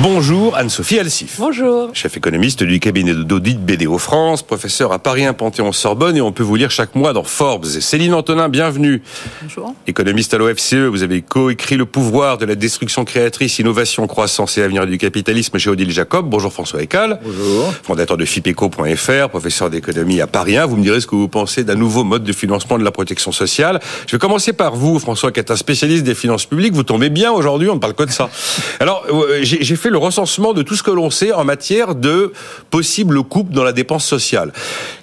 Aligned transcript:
Bonjour 0.00 0.56
Anne-Sophie 0.56 1.00
Alsif. 1.00 1.38
Bonjour. 1.40 1.90
Chef 1.92 2.16
économiste 2.16 2.62
du 2.62 2.78
cabinet 2.78 3.14
d'audit 3.14 3.58
BDO 3.58 3.98
France, 3.98 4.44
professeur 4.44 4.92
à 4.92 5.00
Paris 5.00 5.24
1 5.24 5.32
Panthéon-Sorbonne 5.32 6.16
et 6.16 6.20
on 6.20 6.30
peut 6.30 6.44
vous 6.44 6.54
lire 6.54 6.70
chaque 6.70 6.94
mois 6.94 7.12
dans 7.12 7.24
Forbes. 7.24 7.64
Céline 7.64 8.14
Antonin, 8.14 8.48
bienvenue. 8.48 9.02
Bonjour. 9.42 9.74
Économiste 9.88 10.34
à 10.34 10.38
l'OFCE, 10.38 10.74
vous 10.74 11.02
avez 11.02 11.20
coécrit 11.22 11.76
Le 11.76 11.84
pouvoir 11.84 12.38
de 12.38 12.46
la 12.46 12.54
destruction 12.54 13.04
créatrice, 13.04 13.58
innovation, 13.58 14.06
croissance 14.06 14.56
et 14.56 14.62
avenir 14.62 14.86
du 14.86 14.98
capitalisme 14.98 15.58
chez 15.58 15.68
Odile 15.68 15.90
Jacob. 15.90 16.28
Bonjour 16.30 16.52
François 16.52 16.80
Ecal. 16.80 17.18
Bonjour. 17.24 17.74
Fondateur 17.82 18.16
de 18.16 18.24
FIPECO.fr, 18.24 19.28
professeur 19.30 19.68
d'économie 19.68 20.20
à 20.20 20.28
Paris 20.28 20.58
1. 20.58 20.66
Vous 20.66 20.76
me 20.76 20.82
direz 20.84 21.00
ce 21.00 21.08
que 21.08 21.16
vous 21.16 21.28
pensez 21.28 21.64
d'un 21.64 21.74
nouveau 21.74 22.04
mode 22.04 22.22
de 22.22 22.32
financement 22.32 22.78
de 22.78 22.84
la 22.84 22.92
protection 22.92 23.32
sociale. 23.32 23.80
Je 24.06 24.14
vais 24.14 24.20
commencer 24.20 24.52
par 24.52 24.76
vous, 24.76 25.00
François, 25.00 25.32
qui 25.32 25.40
êtes 25.40 25.50
un 25.50 25.56
spécialiste 25.56 26.04
des 26.04 26.14
finances 26.14 26.46
publiques. 26.46 26.74
Vous 26.74 26.84
tombez 26.84 27.10
bien 27.10 27.32
aujourd'hui, 27.32 27.68
on 27.68 27.74
ne 27.74 27.80
parle 27.80 27.94
que 27.94 28.04
de 28.04 28.12
ça. 28.12 28.30
Alors, 28.78 29.04
euh, 29.10 29.40
j'ai 29.42 29.74
fait 29.74 29.87
le 29.90 29.98
recensement 29.98 30.52
de 30.52 30.62
tout 30.62 30.74
ce 30.74 30.82
que 30.82 30.90
l'on 30.90 31.10
sait 31.10 31.32
en 31.32 31.44
matière 31.44 31.94
de 31.94 32.32
possibles 32.70 33.22
coupes 33.22 33.50
dans 33.50 33.64
la 33.64 33.72
dépense 33.72 34.04
sociale. 34.04 34.52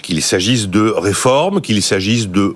Qu'il 0.02 0.22
s'agisse 0.22 0.70
de 0.70 0.90
réformes, 0.90 1.62
qu'il 1.62 1.82
s'agisse 1.82 2.28
de 2.28 2.56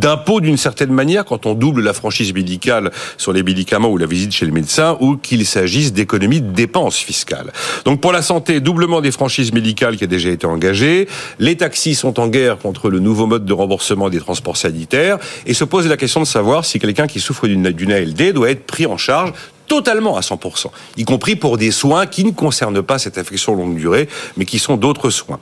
d'impôts 0.00 0.40
d'une 0.40 0.56
certaine 0.56 0.92
manière 0.92 1.24
quand 1.24 1.46
on 1.46 1.54
double 1.54 1.82
la 1.82 1.92
franchise 1.92 2.32
médicale 2.32 2.90
sur 3.18 3.32
les 3.32 3.42
médicaments 3.42 3.88
ou 3.88 3.98
la 3.98 4.06
visite 4.06 4.32
chez 4.32 4.46
le 4.46 4.52
médecin 4.52 4.96
ou 5.00 5.16
qu'il 5.16 5.44
s'agisse 5.44 5.92
d'économies 5.92 6.40
de 6.40 6.50
dépenses 6.50 6.96
fiscales. 6.96 7.52
Donc 7.84 8.00
pour 8.00 8.12
la 8.12 8.22
santé, 8.22 8.60
doublement 8.60 9.00
des 9.00 9.12
franchises 9.12 9.52
médicales 9.52 9.96
qui 9.96 10.04
a 10.04 10.06
déjà 10.06 10.30
été 10.30 10.46
engagé. 10.46 11.06
Les 11.38 11.56
taxis 11.56 11.94
sont 11.94 12.18
en 12.18 12.28
guerre 12.28 12.58
contre 12.58 12.88
le 12.88 12.98
nouveau 12.98 13.26
mode 13.26 13.44
de 13.44 13.52
remboursement 13.52 14.08
des 14.08 14.20
transports 14.20 14.56
sanitaires 14.56 15.18
et 15.46 15.54
se 15.54 15.64
pose 15.64 15.86
la 15.86 15.98
question 15.98 16.20
de 16.20 16.26
savoir 16.26 16.64
si 16.64 16.78
quelqu'un 16.78 17.06
qui 17.06 17.20
souffre 17.20 17.46
d'une 17.46 17.92
ALD 17.92 18.32
doit 18.32 18.50
être 18.50 18.64
pris 18.64 18.86
en 18.86 18.96
charge 18.96 19.32
totalement 19.70 20.16
à 20.16 20.20
100%, 20.20 20.66
y 20.96 21.04
compris 21.04 21.36
pour 21.36 21.56
des 21.56 21.70
soins 21.70 22.06
qui 22.06 22.24
ne 22.24 22.32
concernent 22.32 22.82
pas 22.82 22.98
cette 22.98 23.18
infection 23.18 23.54
longue 23.54 23.76
durée, 23.76 24.08
mais 24.36 24.44
qui 24.44 24.58
sont 24.58 24.76
d'autres 24.76 25.10
soins. 25.10 25.38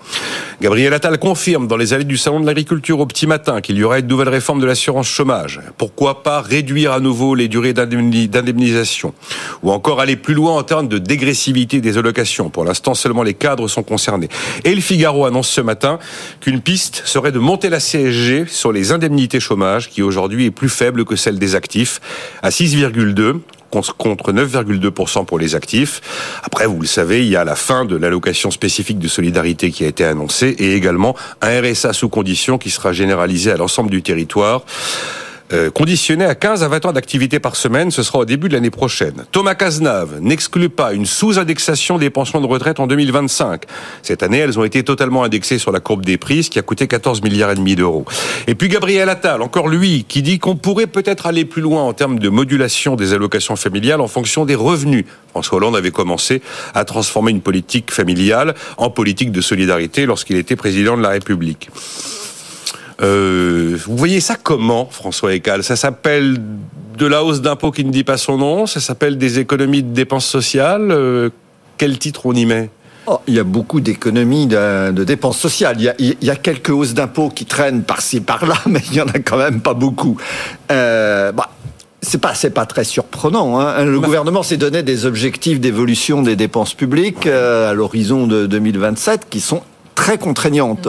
Gabriel 0.61 0.92
Attal 0.92 1.19
confirme 1.19 1.66
dans 1.66 1.78
les 1.78 1.94
allées 1.94 2.05
du 2.05 2.19
Salon 2.19 2.41
de 2.41 2.44
l'Agriculture 2.44 3.00
au 3.00 3.06
petit 3.06 3.27
matin 3.27 3.62
qu'il 3.62 3.78
y 3.78 3.84
aura 3.84 4.00
une 4.00 4.06
nouvelle 4.06 4.28
réforme 4.28 4.61
de 4.61 4.67
l'assurance 4.67 5.06
chômage. 5.06 5.62
Pourquoi 5.78 6.22
pas 6.22 6.42
réduire 6.42 6.92
à 6.92 7.00
nouveau 7.00 7.34
les 7.34 7.48
durées 7.48 7.72
d'indemnisation? 7.72 9.14
Ou 9.62 9.72
encore 9.72 9.98
aller 9.98 10.17
plus 10.17 10.34
loin 10.34 10.52
en 10.58 10.62
termes 10.62 10.89
de 10.89 10.98
dégressivité 10.98 11.80
des 11.80 11.97
allocations? 11.97 12.50
Pour 12.50 12.67
l'instant, 12.67 12.92
seulement 12.92 13.22
les 13.22 13.33
cadres 13.33 13.67
sont 13.67 13.83
concernés. 13.83 14.28
Et 14.64 14.74
le 14.74 14.83
Figaro 14.83 15.24
annonce 15.24 15.48
ce 15.48 15.62
matin 15.62 15.98
qu'une 16.42 16.61
piste 16.61 17.00
serait 17.06 17.33
de 17.33 17.39
monter 17.39 17.70
la 17.70 17.80
CSG 17.80 18.45
sur 18.47 18.72
les 18.72 18.92
indemnités 18.92 19.41
chômage, 19.41 19.89
qui 19.89 20.02
aujourd'hui 20.02 20.45
est 20.45 20.50
plus 20.50 20.69
faible 20.69 21.06
que 21.06 21.17
celle 21.17 21.39
des 21.39 21.55
actifs, 21.55 22.02
à 22.42 22.50
6,2 22.50 23.41
contre 23.70 24.33
9,2% 24.33 25.24
pour 25.24 25.38
les 25.38 25.55
actifs. 25.55 26.00
Après, 26.42 26.66
vous 26.66 26.80
le 26.80 26.86
savez, 26.86 27.24
il 27.24 27.30
y 27.30 27.36
a 27.36 27.44
la 27.44 27.56
fin 27.56 27.84
de 27.84 27.97
l'allocation 27.97 28.50
spécifique 28.50 28.98
de 28.98 29.08
solidarité 29.08 29.70
qui 29.70 29.84
a 29.84 29.88
été 29.88 30.05
annoncée 30.05 30.55
et 30.58 30.74
également 30.74 31.14
un 31.42 31.61
RSA 31.61 31.92
sous 31.92 32.08
condition 32.08 32.58
qui 32.58 32.70
sera 32.70 32.92
généralisé 32.92 33.50
à 33.50 33.56
l'ensemble 33.56 33.91
du 33.91 34.02
territoire. 34.02 34.62
Euh, 35.50 35.70
conditionné 35.70 36.27
à 36.27 36.34
15 36.34 36.62
à 36.62 36.68
20 36.68 36.86
ans 36.86 36.92
d'activité 36.92 37.41
par 37.41 37.56
semaine. 37.56 37.91
Ce 37.91 38.02
sera 38.02 38.18
au 38.18 38.24
début 38.27 38.48
de 38.48 38.54
l'année 38.54 38.70
prochaine. 38.70 39.24
Thomas 39.32 39.55
Cazenave 39.55 40.20
n'exclut 40.20 40.68
pas 40.68 40.92
une 40.92 41.06
sous-indexation 41.06 41.96
des 41.96 42.10
pensions 42.10 42.42
de 42.42 42.46
retraite 42.46 42.80
en 42.80 42.86
2025. 42.86 43.62
Cette 44.02 44.22
année, 44.22 44.38
elles 44.38 44.58
ont 44.58 44.64
été 44.64 44.82
totalement 44.82 45.24
indexées 45.24 45.58
sur 45.58 45.72
la 45.72 45.80
courbe 45.80 46.05
des 46.05 46.18
prix, 46.18 46.42
ce 46.42 46.50
qui 46.50 46.58
a 46.58 46.62
coûté 46.62 46.86
14 46.86 47.22
milliards 47.22 47.50
et 47.50 47.55
demi 47.55 47.77
d'euros. 47.77 48.05
Et 48.46 48.55
puis 48.55 48.68
Gabriel 48.68 49.08
Attal, 49.08 49.40
encore 49.40 49.68
lui, 49.68 50.05
qui 50.06 50.20
dit 50.20 50.38
qu'on 50.38 50.56
pourrait 50.56 50.86
peut-être 50.86 51.27
aller 51.27 51.46
plus 51.46 51.62
loin 51.62 51.83
en 51.83 51.94
termes 51.94 52.18
de 52.18 52.28
modulation 52.28 52.94
des 52.94 53.14
allocations 53.14 53.56
familiales 53.56 54.02
en 54.02 54.08
fonction 54.08 54.44
des 54.44 54.55
revenus. 54.55 55.06
François 55.30 55.56
Hollande 55.56 55.77
avait 55.77 55.90
commencé 55.90 56.42
à 56.74 56.84
transformer 56.84 57.30
une 57.30 57.40
politique 57.40 57.90
familiale 57.90 58.55
en 58.77 58.90
politique 58.90 59.33
de 59.33 59.40
solidarité 59.40 60.05
lorsqu'il 60.05 60.36
était 60.36 60.56
président 60.56 60.96
de 60.98 61.02
la 61.02 61.11
République. 61.11 61.70
Euh, 63.01 63.77
vous 63.86 63.97
voyez 63.97 64.20
ça 64.20 64.35
comment, 64.35 64.89
François 64.91 65.35
Ecal 65.35 65.63
Ça 65.63 65.77
s'appelle 65.77 66.39
de 66.97 67.07
la 67.07 67.23
hausse 67.23 67.41
d'impôts 67.41 67.70
qui 67.70 67.85
ne 67.85 67.91
dit 67.91 68.05
pas 68.05 68.17
son 68.17 68.39
nom 68.39 68.67
Ça 68.67 68.81
s'appelle 68.81 69.19
des 69.19 69.39
économies 69.39 69.83
de 69.83 69.95
dépenses 69.95 70.27
sociales 70.27 70.91
euh, 70.91 71.31
Quel 71.77 71.98
titre 71.98 72.27
on 72.27 72.33
y 72.33 72.45
met? 72.45 72.70
Oh, 73.07 73.20
il 73.27 73.35
y 73.35 73.39
a 73.39 73.45
beaucoup 73.45 73.81
d'économies 73.81 74.47
de, 74.47 75.05
dépenses 75.05 75.39
sociales. 75.39 75.77
Il 75.98 76.17
y, 76.20 76.31
a, 76.31 76.36
quelques 76.36 76.69
hausses 76.69 76.92
d'impôts 76.92 77.31
qui 77.31 77.47
traînent 77.47 77.83
par-ci 77.83 78.20
par-là, 78.20 78.57
mais 78.67 78.83
il 78.91 78.97
y 78.97 79.01
en 79.01 79.07
a 79.07 79.19
quand 79.19 79.39
même 79.39 79.61
pas 79.61 79.73
beaucoup. 79.73 80.19
Euh, 80.70 81.33
bah, 81.33 81.48
c'est 82.03 82.20
pas 82.20 82.35
c'est 82.35 82.51
pas 82.51 82.67
très 82.67 82.85
surprenant. 82.85 83.59
Hein. 83.59 83.85
Le 83.85 83.98
bah. 83.98 84.07
gouvernement 84.07 84.42
s'est 84.42 84.59
donné 84.59 84.83
des 84.83 85.07
objectifs 85.07 85.59
d'évolution 85.59 86.20
des 86.20 86.36
dépenses 86.36 86.75
publiques 86.75 87.27
à 87.27 87.73
l'horizon 87.73 88.27
de 88.27 88.47
2027 88.47 89.27
qui 89.30 89.41
sont 89.41 89.63
très 89.98 90.17
contraignante. 90.17 90.89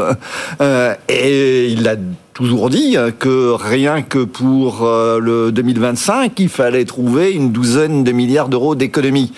Euh, 0.61 0.93
et 1.09 1.67
il 1.67 1.87
a 1.87 1.95
toujours 2.35 2.69
dit 2.69 2.95
que 3.17 3.53
rien 3.53 4.03
que 4.03 4.19
pour 4.19 4.85
euh, 4.85 5.19
le 5.19 5.51
2025, 5.51 6.39
il 6.39 6.47
fallait 6.47 6.85
trouver 6.85 7.31
une 7.31 7.51
douzaine 7.51 8.03
de 8.03 8.11
milliards 8.11 8.49
d'euros 8.49 8.75
d'économies 8.75 9.33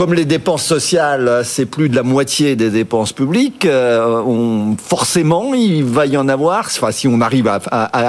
comme 0.00 0.14
les 0.14 0.24
dépenses 0.24 0.64
sociales, 0.64 1.42
c'est 1.44 1.66
plus 1.66 1.90
de 1.90 1.94
la 1.94 2.02
moitié 2.02 2.56
des 2.56 2.70
dépenses 2.70 3.12
publiques, 3.12 3.66
euh, 3.66 4.22
on, 4.26 4.74
forcément, 4.82 5.52
il 5.52 5.84
va 5.84 6.06
y 6.06 6.16
en 6.16 6.26
avoir, 6.26 6.60
enfin, 6.60 6.90
si 6.90 7.06
on 7.06 7.20
arrive 7.20 7.48
à, 7.48 7.60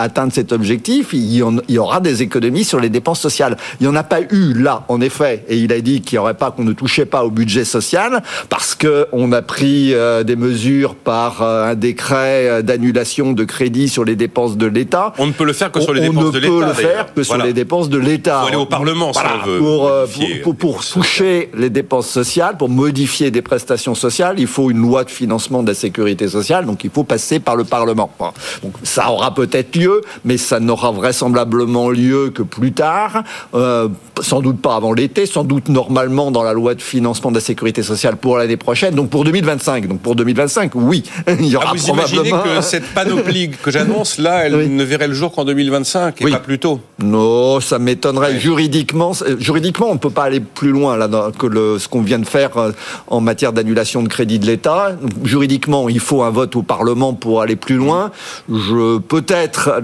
atteindre 0.02 0.32
cet 0.32 0.54
objectif, 0.54 1.10
il 1.12 1.20
y, 1.20 1.44
il 1.68 1.76
y, 1.76 1.78
aura 1.78 2.00
des 2.00 2.22
économies 2.22 2.64
sur 2.64 2.80
les 2.80 2.88
dépenses 2.88 3.20
sociales. 3.20 3.58
Il 3.82 3.88
n'y 3.88 3.90
en 3.92 3.98
a 3.98 4.04
pas 4.04 4.22
eu 4.22 4.54
là, 4.54 4.86
en 4.88 5.02
effet, 5.02 5.44
et 5.50 5.58
il 5.58 5.74
a 5.74 5.82
dit 5.82 6.00
qu'il 6.00 6.16
n'y 6.16 6.20
aurait 6.20 6.36
pas, 6.36 6.52
qu'on 6.52 6.64
ne 6.64 6.72
touchait 6.72 7.06
pas 7.06 7.26
au 7.26 7.30
budget 7.30 7.66
social, 7.66 8.24
parce 8.48 8.74
qu'on 8.74 9.34
a 9.34 9.42
pris 9.42 9.94
euh, 9.94 10.24
des 10.24 10.38
mesures 10.38 10.96
par 10.96 11.42
euh, 11.42 11.72
un 11.72 11.76
décret 11.76 12.64
d'annulation 12.64 13.34
de 13.34 13.44
crédit 13.44 13.90
sur 13.90 14.06
les 14.06 14.16
dépenses 14.16 14.56
de 14.56 14.66
l'État. 14.66 15.12
On 15.18 15.28
ne 15.28 15.34
peut 15.34 15.44
le 15.44 15.52
faire 15.52 15.74
que 15.74 15.82
sur 15.82 15.94
les 15.94 16.00
dépenses 16.00 16.32
de 16.32 16.40
l'État. 16.40 16.54
On 16.54 16.56
ne 16.56 16.62
peut 16.62 16.68
le 16.68 16.74
faire 16.74 17.14
que 17.14 17.24
sur 17.24 17.38
les 17.38 17.52
dépenses 17.52 17.90
de 17.90 17.98
l'État. 17.98 18.40
Pour 18.40 18.48
aller 18.48 18.56
au 18.56 18.66
Parlement, 18.66 19.12
si 19.12 19.20
on 19.20 19.46
veut. 19.46 19.60
Pour, 19.60 19.92
pour, 20.44 20.56
pour 20.56 20.86
toucher 20.86 21.50
les 21.54 21.70
dépenses 21.70 21.81
dépenses 21.82 22.10
sociales, 22.10 22.58
pour 22.58 22.70
modifier 22.70 23.32
des 23.32 23.42
prestations 23.42 23.96
sociales, 23.96 24.36
il 24.40 24.48
faut 24.48 24.70
une 24.70 24.82
loi 24.82 25.04
de 25.04 25.10
financement 25.10 25.64
de 25.64 25.70
la 25.70 25.74
sécurité 25.74 26.28
sociale, 26.28 26.66
donc 26.66 26.84
il 26.84 26.92
faut 26.92 27.04
passer 27.04 27.40
par 27.40 27.56
le 27.56 27.64
Parlement. 27.64 28.10
Donc 28.62 28.74
ça 28.84 29.10
aura 29.12 29.34
peut-être 29.34 29.76
lieu, 29.76 30.02
mais 30.24 30.38
ça 30.38 30.60
n'aura 30.60 30.92
vraisemblablement 30.92 31.90
lieu 31.90 32.30
que 32.30 32.44
plus 32.44 32.72
tard, 32.72 33.24
euh, 33.56 33.88
sans 34.22 34.42
doute 34.42 34.62
pas 34.62 34.76
avant 34.76 34.94
l'été, 34.94 35.26
sans 35.26 35.44
doute 35.44 35.70
normalement 35.70 36.30
dans 36.30 36.44
la 36.44 36.54
loi 36.54 36.76
de 36.76 36.82
financement 36.82 37.32
de 37.32 37.36
la 37.36 37.42
sécurité 37.42 37.82
sociale 37.82 38.18
pour 38.18 38.38
l'année 38.38 38.58
prochaine, 38.58 38.94
donc 38.94 39.10
pour 39.10 39.24
2025. 39.24 39.88
Donc 39.88 40.02
pour 40.02 40.16
2025, 40.16 40.72
oui, 40.76 41.04
il 41.28 41.48
y 41.48 41.56
aura 41.56 41.70
ah, 41.70 41.74
vous 41.76 41.90
imaginez 41.90 42.32
que 42.32 42.62
cette 42.62 42.86
panoplie 42.94 43.50
que 43.50 43.72
j'annonce 43.72 44.20
là, 44.20 44.46
elle 44.46 44.76
ne 44.76 44.84
verrait 44.84 45.08
le 45.08 45.14
jour 45.14 45.32
qu'en 45.32 45.46
2025 45.46 46.22
et 46.22 46.30
pas 46.30 46.40
plus 46.40 46.60
tôt 46.60 46.80
Non, 47.00 47.60
ça 47.60 47.80
m'étonnerait. 47.80 48.40
Juridiquement, 48.40 49.14
juridiquement, 49.40 49.88
on 49.90 49.96
ne 49.96 50.00
peut 50.00 50.10
pas 50.10 50.24
aller 50.24 50.40
plus 50.42 50.72
loin 50.72 50.98
là 50.98 51.10
que 51.38 51.48
le 51.48 51.71
ce 51.80 51.88
qu'on 51.88 52.02
vient 52.02 52.20
de 52.20 52.26
faire 52.26 52.58
euh, 52.58 52.72
en 53.08 53.22
matière 53.22 53.54
d'annulation 53.54 54.04
de 54.04 54.08
crédit 54.08 54.40
de 54.40 54.46
l'État. 54.46 54.92
Juridiquement, 55.24 55.90
il 55.90 56.00
faut 56.00 56.24
un 56.24 56.30
vote 56.30 56.56
au 56.56 56.64
Parlement 56.64 57.14
pour 57.14 57.42
aller 57.42 57.56
plus 57.56 57.76
loin. 57.76 58.12
Je 58.50 59.00
peut-être 59.00 59.82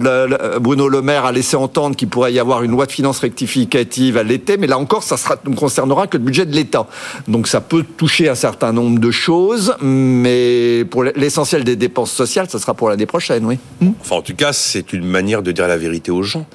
Bruno 0.59 0.87
Le 0.89 1.01
Maire 1.01 1.25
a 1.25 1.31
laissé 1.31 1.55
entendre 1.55 1.95
qu'il 1.95 2.07
pourrait 2.07 2.33
y 2.33 2.39
avoir 2.39 2.63
une 2.63 2.71
loi 2.71 2.85
de 2.85 2.91
finances 2.91 3.19
rectificative 3.19 4.17
à 4.17 4.23
l'été, 4.23 4.57
mais 4.57 4.67
là 4.67 4.77
encore, 4.77 5.03
ça 5.03 5.17
sera, 5.17 5.35
ne 5.45 5.55
concernera 5.55 6.07
que 6.07 6.17
le 6.17 6.23
budget 6.23 6.45
de 6.45 6.53
l'État. 6.53 6.87
Donc 7.27 7.47
ça 7.47 7.61
peut 7.61 7.83
toucher 7.97 8.29
un 8.29 8.35
certain 8.35 8.73
nombre 8.73 8.99
de 8.99 9.11
choses, 9.11 9.75
mais 9.81 10.85
pour 10.89 11.03
l'essentiel 11.03 11.63
des 11.63 11.75
dépenses 11.75 12.11
sociales, 12.11 12.47
ça 12.49 12.59
sera 12.59 12.73
pour 12.73 12.89
l'année 12.89 13.05
prochaine, 13.05 13.45
oui. 13.45 13.57
Enfin, 14.01 14.17
en 14.17 14.21
tout 14.21 14.35
cas, 14.35 14.53
c'est 14.53 14.93
une 14.93 15.05
manière 15.05 15.41
de 15.41 15.51
dire 15.51 15.67
la 15.67 15.77
vérité 15.77 16.11
aux 16.11 16.23
gens. 16.23 16.45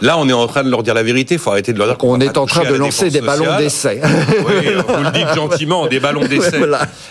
Là, 0.00 0.18
on 0.18 0.28
est 0.28 0.32
en 0.32 0.46
train 0.46 0.64
de 0.64 0.70
leur 0.70 0.82
dire 0.82 0.94
la 0.94 1.02
vérité. 1.02 1.34
Il 1.36 1.40
faut 1.40 1.50
arrêter 1.50 1.72
de 1.72 1.78
leur 1.78 1.86
dire 1.86 1.98
qu'on 1.98 2.10
On 2.14 2.20
est 2.20 2.36
en 2.36 2.46
train 2.46 2.64
de 2.64 2.74
lancer 2.74 3.10
des 3.10 3.20
ballons 3.20 3.56
d'essai. 3.58 4.00
Oui, 4.46 4.63
vous 4.88 5.02
le 5.02 5.10
dites 5.10 5.34
gentiment, 5.34 5.86
des 5.86 6.00
ballons 6.00 6.26
d'essai. 6.26 6.60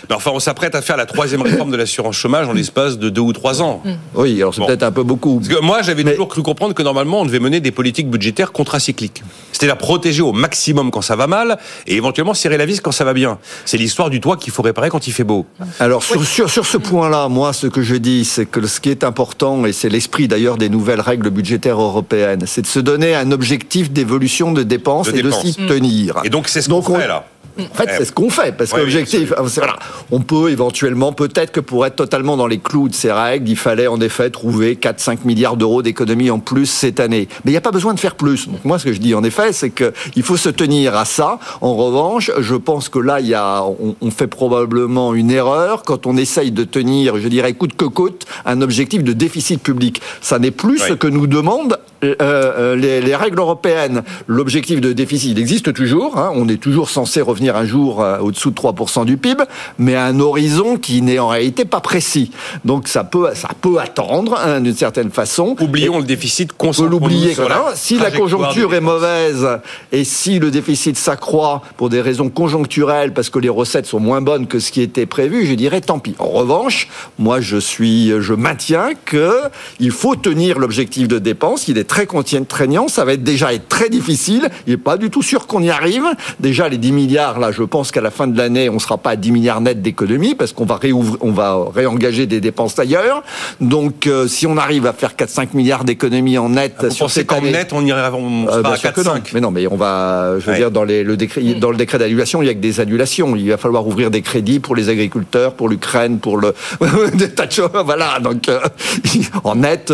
Mais 0.08 0.14
enfin, 0.14 0.30
on 0.34 0.40
s'apprête 0.40 0.74
à 0.74 0.82
faire 0.82 0.96
la 0.96 1.06
troisième 1.06 1.42
réforme 1.42 1.70
de 1.70 1.76
l'assurance 1.76 2.16
chômage 2.16 2.48
en 2.48 2.52
l'espace 2.52 2.98
de 2.98 3.08
deux 3.08 3.20
ou 3.20 3.32
trois 3.32 3.62
ans. 3.62 3.82
Mm. 3.84 3.90
Oui, 4.14 4.36
alors 4.40 4.54
c'est 4.54 4.64
peut-être 4.64 4.82
un 4.82 4.92
peu 4.92 5.02
beaucoup. 5.02 5.40
moi, 5.62 5.82
j'avais 5.82 6.04
toujours 6.04 6.28
cru 6.28 6.42
comprendre 6.42 6.74
que 6.74 6.82
normalement, 6.82 7.20
on 7.20 7.24
devait 7.24 7.40
mener 7.40 7.60
des 7.60 7.70
politiques 7.70 8.10
budgétaires 8.10 8.52
contracycliques. 8.52 9.22
C'est-à-dire 9.52 9.78
protéger 9.78 10.22
au 10.22 10.32
maximum 10.32 10.90
quand 10.90 11.02
ça 11.02 11.16
va 11.16 11.26
mal 11.26 11.58
et 11.86 11.96
éventuellement 11.96 12.34
serrer 12.34 12.58
la 12.58 12.66
vis 12.66 12.80
quand 12.80 12.92
ça 12.92 13.04
va 13.04 13.12
bien. 13.12 13.38
C'est 13.64 13.76
l'histoire 13.76 14.10
du 14.10 14.20
toit 14.20 14.36
qu'il 14.36 14.52
faut 14.52 14.62
réparer 14.62 14.90
quand 14.90 15.06
il 15.06 15.12
fait 15.12 15.24
beau. 15.24 15.46
Alors, 15.80 16.02
sur, 16.02 16.24
sur, 16.24 16.50
sur 16.50 16.66
ce 16.66 16.76
point-là, 16.76 17.28
moi, 17.28 17.52
ce 17.52 17.66
que 17.66 17.82
je 17.82 17.94
dis, 17.94 18.24
c'est 18.24 18.46
que 18.46 18.66
ce 18.66 18.80
qui 18.80 18.90
est 18.90 19.04
important, 19.04 19.64
et 19.66 19.72
c'est 19.72 19.88
l'esprit 19.88 20.28
d'ailleurs 20.28 20.56
des 20.56 20.68
nouvelles 20.68 21.00
règles 21.00 21.30
budgétaires 21.30 21.80
européennes, 21.80 22.44
c'est 22.46 22.62
de 22.62 22.66
se 22.66 22.80
donner 22.80 23.14
un 23.14 23.30
objectif 23.30 23.90
d'évolution 23.90 24.52
de 24.52 24.62
dépenses 24.62 25.08
et 25.08 25.22
de 25.22 25.30
s'y 25.30 25.54
tenir. 25.54 26.20
Et 26.24 26.30
donc 26.30 26.48
c'est 26.48 26.62
ce 26.62 26.68
qu'on 26.68 26.82
fait 26.82 27.08
là. 27.08 27.24
En 27.58 27.74
fait, 27.74 27.90
c'est 27.98 28.04
ce 28.04 28.12
qu'on 28.12 28.30
fait, 28.30 28.56
parce 28.56 28.72
que 28.72 28.78
l'objectif, 28.78 29.32
voilà, 29.38 29.76
on 30.10 30.20
peut 30.20 30.50
éventuellement, 30.50 31.12
peut-être 31.12 31.52
que 31.52 31.60
pour 31.60 31.86
être 31.86 31.96
totalement 31.96 32.36
dans 32.36 32.48
les 32.48 32.58
clous 32.58 32.88
de 32.88 32.94
ces 32.94 33.12
règles, 33.12 33.48
il 33.48 33.56
fallait 33.56 33.86
en 33.86 34.00
effet 34.00 34.30
trouver 34.30 34.74
4-5 34.74 35.18
milliards 35.24 35.56
d'euros 35.56 35.82
d'économies 35.82 36.30
en 36.30 36.40
plus 36.40 36.66
cette 36.66 36.98
année. 36.98 37.28
Mais 37.44 37.50
il 37.50 37.54
n'y 37.54 37.58
a 37.58 37.62
pas 37.62 37.70
besoin 37.70 37.94
de 37.94 38.00
faire 38.00 38.16
plus. 38.16 38.48
Donc 38.48 38.64
moi, 38.64 38.78
ce 38.78 38.84
que 38.84 38.92
je 38.92 38.98
dis 38.98 39.14
en 39.14 39.22
effet, 39.22 39.52
c'est 39.52 39.70
qu'il 39.70 40.22
faut 40.22 40.36
se 40.36 40.48
tenir 40.48 40.96
à 40.96 41.04
ça. 41.04 41.38
En 41.60 41.74
revanche, 41.74 42.30
je 42.38 42.54
pense 42.56 42.88
que 42.88 42.98
là, 42.98 43.20
il 43.20 43.28
y 43.28 43.34
a, 43.34 43.62
on, 43.64 44.10
fait 44.10 44.26
probablement 44.26 45.14
une 45.14 45.30
erreur 45.30 45.82
quand 45.82 46.06
on 46.06 46.16
essaye 46.16 46.52
de 46.52 46.64
tenir, 46.64 47.18
je 47.18 47.28
dirais, 47.28 47.52
coûte 47.54 47.76
que 47.76 47.84
coûte, 47.84 48.26
un 48.46 48.62
objectif 48.62 49.02
de 49.02 49.12
déficit 49.12 49.62
public. 49.62 50.00
Ça 50.20 50.38
n'est 50.38 50.50
plus 50.50 50.78
ce 50.78 50.92
que 50.92 51.06
nous 51.06 51.26
demandent 51.26 51.78
euh, 52.04 52.14
euh, 52.20 52.76
les, 52.76 53.14
règles 53.14 53.38
européennes. 53.38 54.02
L'objectif 54.26 54.80
de 54.80 54.92
déficit, 54.92 55.32
il 55.32 55.38
existe 55.38 55.72
toujours. 55.72 56.18
Hein. 56.18 56.32
On 56.34 56.48
est 56.48 56.60
toujours 56.60 56.90
censé 56.90 57.20
revenir 57.20 57.43
un 57.50 57.64
jour 57.64 58.02
euh, 58.02 58.18
au-dessous 58.18 58.50
de 58.50 58.54
3% 58.54 59.04
du 59.04 59.16
PIB, 59.16 59.44
mais 59.78 59.94
à 59.94 60.04
un 60.04 60.20
horizon 60.20 60.76
qui 60.76 61.02
n'est 61.02 61.18
en 61.18 61.28
réalité 61.28 61.64
pas 61.64 61.80
précis. 61.80 62.30
Donc 62.64 62.88
ça 62.88 63.04
peut, 63.04 63.30
ça 63.34 63.48
peut 63.60 63.78
attendre 63.78 64.38
hein, 64.38 64.60
d'une 64.60 64.74
certaine 64.74 65.10
façon. 65.10 65.56
Oublions 65.60 65.98
le 65.98 66.04
déficit, 66.04 66.50
on 66.60 66.72
peut 66.72 66.86
l'oublier. 66.86 67.34
Si 67.74 67.98
la 67.98 68.10
conjoncture 68.10 68.74
est 68.74 68.80
mauvaise 68.80 69.46
et 69.92 70.04
si 70.04 70.38
le 70.38 70.50
déficit 70.50 70.96
s'accroît 70.96 71.62
pour 71.76 71.88
des 71.88 72.00
raisons 72.00 72.28
conjoncturelles 72.28 73.12
parce 73.12 73.30
que 73.30 73.38
les 73.38 73.48
recettes 73.48 73.86
sont 73.86 74.00
moins 74.00 74.20
bonnes 74.20 74.46
que 74.46 74.58
ce 74.58 74.72
qui 74.72 74.80
était 74.80 75.06
prévu, 75.06 75.46
je 75.46 75.54
dirais 75.54 75.80
tant 75.80 75.98
pis. 75.98 76.14
En 76.18 76.28
revanche, 76.28 76.88
moi 77.18 77.40
je 77.40 77.56
suis, 77.56 78.12
je 78.20 78.34
maintiens 78.34 78.90
que 79.04 79.32
il 79.80 79.90
faut 79.90 80.16
tenir 80.16 80.58
l'objectif 80.58 81.08
de 81.08 81.18
dépense. 81.18 81.68
Il 81.68 81.78
est 81.78 81.84
très 81.84 82.06
contraignant, 82.06 82.88
ça 82.88 83.04
va 83.04 83.12
être 83.12 83.22
déjà 83.22 83.52
être 83.52 83.68
très 83.68 83.88
difficile. 83.88 84.48
Il 84.66 84.72
n'est 84.72 84.76
pas 84.76 84.96
du 84.96 85.10
tout 85.10 85.22
sûr 85.22 85.46
qu'on 85.46 85.62
y 85.62 85.70
arrive. 85.70 86.04
Déjà 86.40 86.68
les 86.68 86.78
10 86.78 86.92
milliards 86.92 87.33
là, 87.38 87.52
je 87.52 87.62
pense 87.62 87.90
qu'à 87.90 88.00
la 88.00 88.10
fin 88.10 88.26
de 88.26 88.36
l'année, 88.36 88.68
on 88.68 88.74
ne 88.74 88.78
sera 88.78 88.98
pas 88.98 89.10
à 89.10 89.16
10 89.16 89.32
milliards 89.32 89.60
net 89.60 89.82
d'économies 89.82 90.34
parce 90.34 90.52
qu'on 90.52 90.64
va 90.64 90.76
réouvrir, 90.76 91.18
on 91.20 91.32
va 91.32 91.58
réengager 91.74 92.26
des 92.26 92.40
dépenses 92.40 92.78
ailleurs. 92.78 93.22
Donc 93.60 94.06
euh, 94.06 94.26
si 94.26 94.46
on 94.46 94.56
arrive 94.56 94.86
à 94.86 94.92
faire 94.92 95.12
4-5 95.14 95.48
milliards 95.54 95.84
d'économies 95.84 96.38
en 96.38 96.50
net 96.50 96.74
ah, 96.78 96.90
sur 96.90 97.10
cette 97.10 97.32
année, 97.32 97.52
net, 97.52 97.72
on 97.72 97.84
ira 97.84 98.12
on 98.14 98.48
euh, 98.48 98.62
à 98.62 98.74
4-5. 98.74 99.30
Mais 99.32 99.40
non, 99.40 99.50
mais 99.50 99.66
on 99.66 99.76
va, 99.76 100.38
je 100.38 100.50
veux 100.50 100.56
dire, 100.56 100.70
dans 100.70 100.84
les, 100.84 101.02
le 101.02 101.16
décret, 101.16 101.42
dans 101.54 101.70
le 101.70 101.76
décret 101.76 101.98
d'annulation, 101.98 102.42
il 102.42 102.46
y 102.46 102.50
a 102.50 102.54
que 102.54 102.60
des 102.60 102.80
annulations. 102.80 103.36
Il 103.36 103.48
va 103.48 103.56
falloir 103.56 103.86
ouvrir 103.86 104.10
des 104.10 104.22
crédits 104.22 104.60
pour 104.60 104.76
les 104.76 104.88
agriculteurs, 104.88 105.54
pour 105.54 105.68
l'Ukraine, 105.68 106.18
pour 106.18 106.36
le 106.36 106.54
des 107.14 107.30
tas 107.30 107.46
de 107.46 107.52
choses. 107.52 107.70
Voilà. 107.84 108.18
Donc 108.20 108.48
euh, 108.48 108.60
en 109.44 109.56
net 109.56 109.92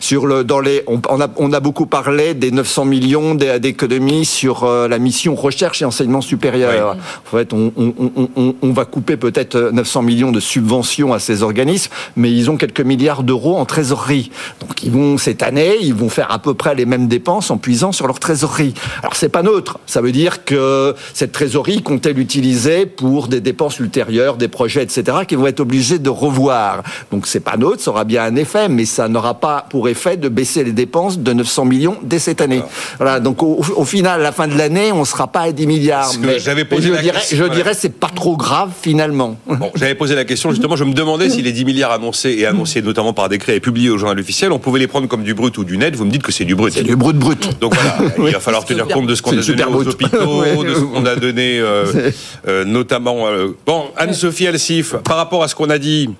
sur 0.00 0.26
le 0.26 0.44
dans 0.44 0.60
les, 0.60 0.82
on, 0.86 1.00
on 1.08 1.20
a 1.20 1.28
on 1.36 1.52
a 1.52 1.60
beaucoup 1.60 1.86
parlé 1.86 2.34
des 2.34 2.50
900 2.50 2.84
millions 2.84 3.34
d'économies 3.34 4.24
sur 4.24 4.64
euh, 4.64 4.88
la 4.88 4.98
mission 4.98 5.34
recherche 5.34 5.82
et 5.82 5.84
enseignement 5.84 6.20
supérieur. 6.20 6.79
En 6.80 7.36
fait, 7.36 7.52
on, 7.52 8.72
va 8.72 8.84
couper 8.84 9.16
peut-être 9.16 9.70
900 9.72 10.02
millions 10.02 10.32
de 10.32 10.40
subventions 10.40 11.12
à 11.12 11.18
ces 11.18 11.42
organismes, 11.42 11.92
mais 12.16 12.32
ils 12.32 12.50
ont 12.50 12.56
quelques 12.56 12.80
milliards 12.80 13.22
d'euros 13.22 13.56
en 13.56 13.64
trésorerie. 13.64 14.30
Donc, 14.60 14.82
ils 14.82 14.90
vont 14.90 15.18
cette 15.18 15.42
année, 15.42 15.76
ils 15.80 15.94
vont 15.94 16.08
faire 16.08 16.30
à 16.30 16.38
peu 16.38 16.54
près 16.54 16.74
les 16.74 16.86
mêmes 16.86 17.08
dépenses 17.08 17.50
en 17.50 17.58
puisant 17.58 17.92
sur 17.92 18.06
leur 18.06 18.18
trésorerie. 18.18 18.74
Alors, 19.02 19.16
c'est 19.16 19.28
pas 19.28 19.42
neutre. 19.42 19.78
Ça 19.86 20.00
veut 20.00 20.12
dire 20.12 20.44
que 20.44 20.94
cette 21.14 21.32
trésorerie 21.32 21.82
comptait 21.82 22.12
l'utiliser 22.12 22.86
pour 22.86 23.28
des 23.28 23.40
dépenses 23.40 23.78
ultérieures, 23.78 24.36
des 24.36 24.48
projets, 24.48 24.82
etc., 24.82 25.18
qu'ils 25.26 25.38
vont 25.38 25.46
être 25.46 25.60
obligés 25.60 25.98
de 25.98 26.10
revoir. 26.10 26.82
Donc, 27.10 27.26
c'est 27.26 27.40
pas 27.40 27.56
neutre. 27.56 27.80
Ça 27.80 27.90
aura 27.90 28.04
bien 28.04 28.22
un 28.24 28.36
effet, 28.36 28.68
mais 28.68 28.84
ça 28.84 29.08
n'aura 29.08 29.34
pas 29.34 29.66
pour 29.68 29.88
effet 29.88 30.16
de 30.16 30.28
baisser 30.28 30.64
les 30.64 30.72
dépenses 30.72 31.18
de 31.18 31.32
900 31.32 31.64
millions 31.64 31.96
dès 32.02 32.18
cette 32.18 32.40
année. 32.40 32.62
Voilà, 32.98 33.20
donc 33.20 33.42
au, 33.42 33.84
final, 33.84 34.20
à 34.20 34.22
la 34.22 34.32
fin 34.32 34.48
de 34.48 34.56
l'année, 34.56 34.92
on 34.92 35.00
ne 35.00 35.04
sera 35.04 35.26
pas 35.26 35.40
à 35.40 35.52
10 35.52 35.66
milliards. 35.66 36.12
Mais 36.20 36.38
j'avais 36.38 36.64
posé 36.70 36.88
je, 36.88 37.00
dirais, 37.00 37.20
je 37.30 37.44
dirais, 37.44 37.74
c'est 37.74 37.94
pas 37.94 38.10
trop 38.14 38.36
grave 38.36 38.70
finalement. 38.80 39.38
Bon, 39.46 39.70
j'avais 39.74 39.94
posé 39.94 40.14
la 40.14 40.24
question 40.24 40.50
justement, 40.50 40.76
je 40.76 40.84
me 40.84 40.94
demandais 40.94 41.28
si 41.28 41.42
les 41.42 41.52
10 41.52 41.64
milliards 41.64 41.92
annoncés 41.92 42.34
et 42.38 42.46
annoncés 42.46 42.82
notamment 42.82 43.12
par 43.12 43.28
décret 43.28 43.56
et 43.56 43.60
publiés 43.60 43.90
au 43.90 43.98
journal 43.98 44.18
officiel, 44.18 44.52
on 44.52 44.58
pouvait 44.58 44.78
les 44.78 44.86
prendre 44.86 45.08
comme 45.08 45.22
du 45.22 45.34
brut 45.34 45.56
ou 45.58 45.64
du 45.64 45.76
net. 45.76 45.96
Vous 45.96 46.04
me 46.04 46.10
dites 46.10 46.22
que 46.22 46.32
c'est 46.32 46.44
du 46.44 46.54
brut. 46.54 46.72
C'est 46.72 46.82
du 46.82 46.96
brut 46.96 47.16
brut. 47.16 47.60
Donc 47.60 47.74
voilà, 47.74 48.12
il 48.28 48.32
va 48.32 48.40
falloir 48.40 48.64
tenir 48.64 48.88
compte 48.88 49.06
de 49.06 49.14
ce 49.14 49.22
qu'on 49.22 49.36
a 49.36 49.42
donné 49.42 49.64
aux 49.64 49.88
hôpitaux, 49.88 50.64
de 50.64 50.74
ce 50.74 50.80
qu'on 50.80 51.06
a 51.06 51.16
donné 51.16 51.58
euh, 51.58 52.10
euh, 52.48 52.64
notamment. 52.64 53.26
Euh, 53.26 53.56
bon, 53.66 53.84
Anne-Sophie 53.96 54.46
Alsif, 54.46 54.94
par 55.04 55.16
rapport 55.16 55.42
à 55.42 55.48
ce 55.48 55.54
qu'on 55.54 55.70
a 55.70 55.78
dit 55.78 56.10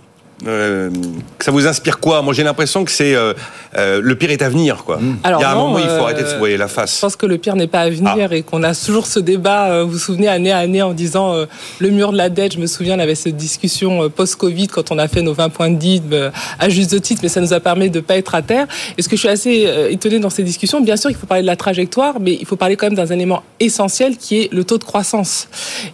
euh, 0.46 0.90
ça 1.38 1.50
vous 1.50 1.66
inspire 1.66 1.98
quoi? 2.00 2.22
Moi, 2.22 2.32
j'ai 2.32 2.42
l'impression 2.42 2.84
que 2.84 2.90
c'est 2.90 3.14
euh, 3.14 3.34
euh, 3.76 4.00
le 4.02 4.14
pire 4.14 4.30
est 4.30 4.42
à 4.42 4.48
venir, 4.48 4.84
quoi. 4.84 4.96
Mm. 4.96 5.18
Alors, 5.22 5.40
il 5.40 5.42
y 5.42 5.46
a 5.46 5.50
un 5.52 5.54
moment, 5.54 5.78
il 5.78 5.84
faut 5.84 6.04
arrêter 6.04 6.22
de 6.22 6.28
se 6.28 6.36
voyer 6.36 6.56
la 6.56 6.68
face. 6.68 6.96
Je 6.96 7.00
pense 7.00 7.16
que 7.16 7.26
le 7.26 7.38
pire 7.38 7.56
n'est 7.56 7.66
pas 7.66 7.80
à 7.80 7.90
venir 7.90 8.28
ah. 8.30 8.34
et 8.34 8.42
qu'on 8.42 8.62
a 8.62 8.74
toujours 8.74 9.06
ce 9.06 9.20
débat. 9.20 9.84
vous 9.84 9.90
vous 9.90 9.98
souvenez 9.98 10.28
année 10.28 10.52
à 10.52 10.58
année 10.58 10.82
en 10.82 10.92
disant 10.92 11.34
le 11.78 11.90
mur 11.90 12.12
de 12.12 12.16
la 12.16 12.28
dette. 12.28 12.54
Je 12.54 12.58
me 12.58 12.66
souviens, 12.66 12.96
on 12.96 13.00
avait 13.00 13.14
cette 13.14 13.36
discussion 13.36 14.08
post-Covid 14.08 14.68
quand 14.68 14.90
on 14.90 14.98
a 14.98 15.08
fait 15.08 15.22
nos 15.22 15.34
20 15.34 15.50
points 15.50 15.70
de 15.70 15.76
DID 15.76 16.30
à 16.58 16.68
juste 16.68 17.00
titre, 17.02 17.20
mais 17.22 17.28
ça 17.28 17.40
nous 17.40 17.52
a 17.52 17.60
permis 17.60 17.90
de 17.90 17.98
ne 17.98 18.04
pas 18.04 18.16
être 18.16 18.34
à 18.34 18.42
terre. 18.42 18.66
Et 18.96 19.02
ce 19.02 19.08
que 19.08 19.16
je 19.16 19.20
suis 19.20 19.28
assez 19.28 19.68
étonné 19.90 20.18
dans 20.18 20.30
ces 20.30 20.42
discussions, 20.42 20.80
bien 20.80 20.96
sûr, 20.96 21.10
il 21.10 21.16
faut 21.16 21.26
parler 21.26 21.42
de 21.42 21.46
la 21.46 21.56
trajectoire, 21.56 22.18
mais 22.20 22.36
il 22.40 22.46
faut 22.46 22.56
parler 22.56 22.76
quand 22.76 22.86
même 22.86 22.96
d'un 22.96 23.12
élément 23.14 23.42
essentiel 23.58 24.16
qui 24.16 24.40
est 24.40 24.52
le 24.52 24.64
taux 24.64 24.78
de 24.78 24.84
croissance. 24.84 25.48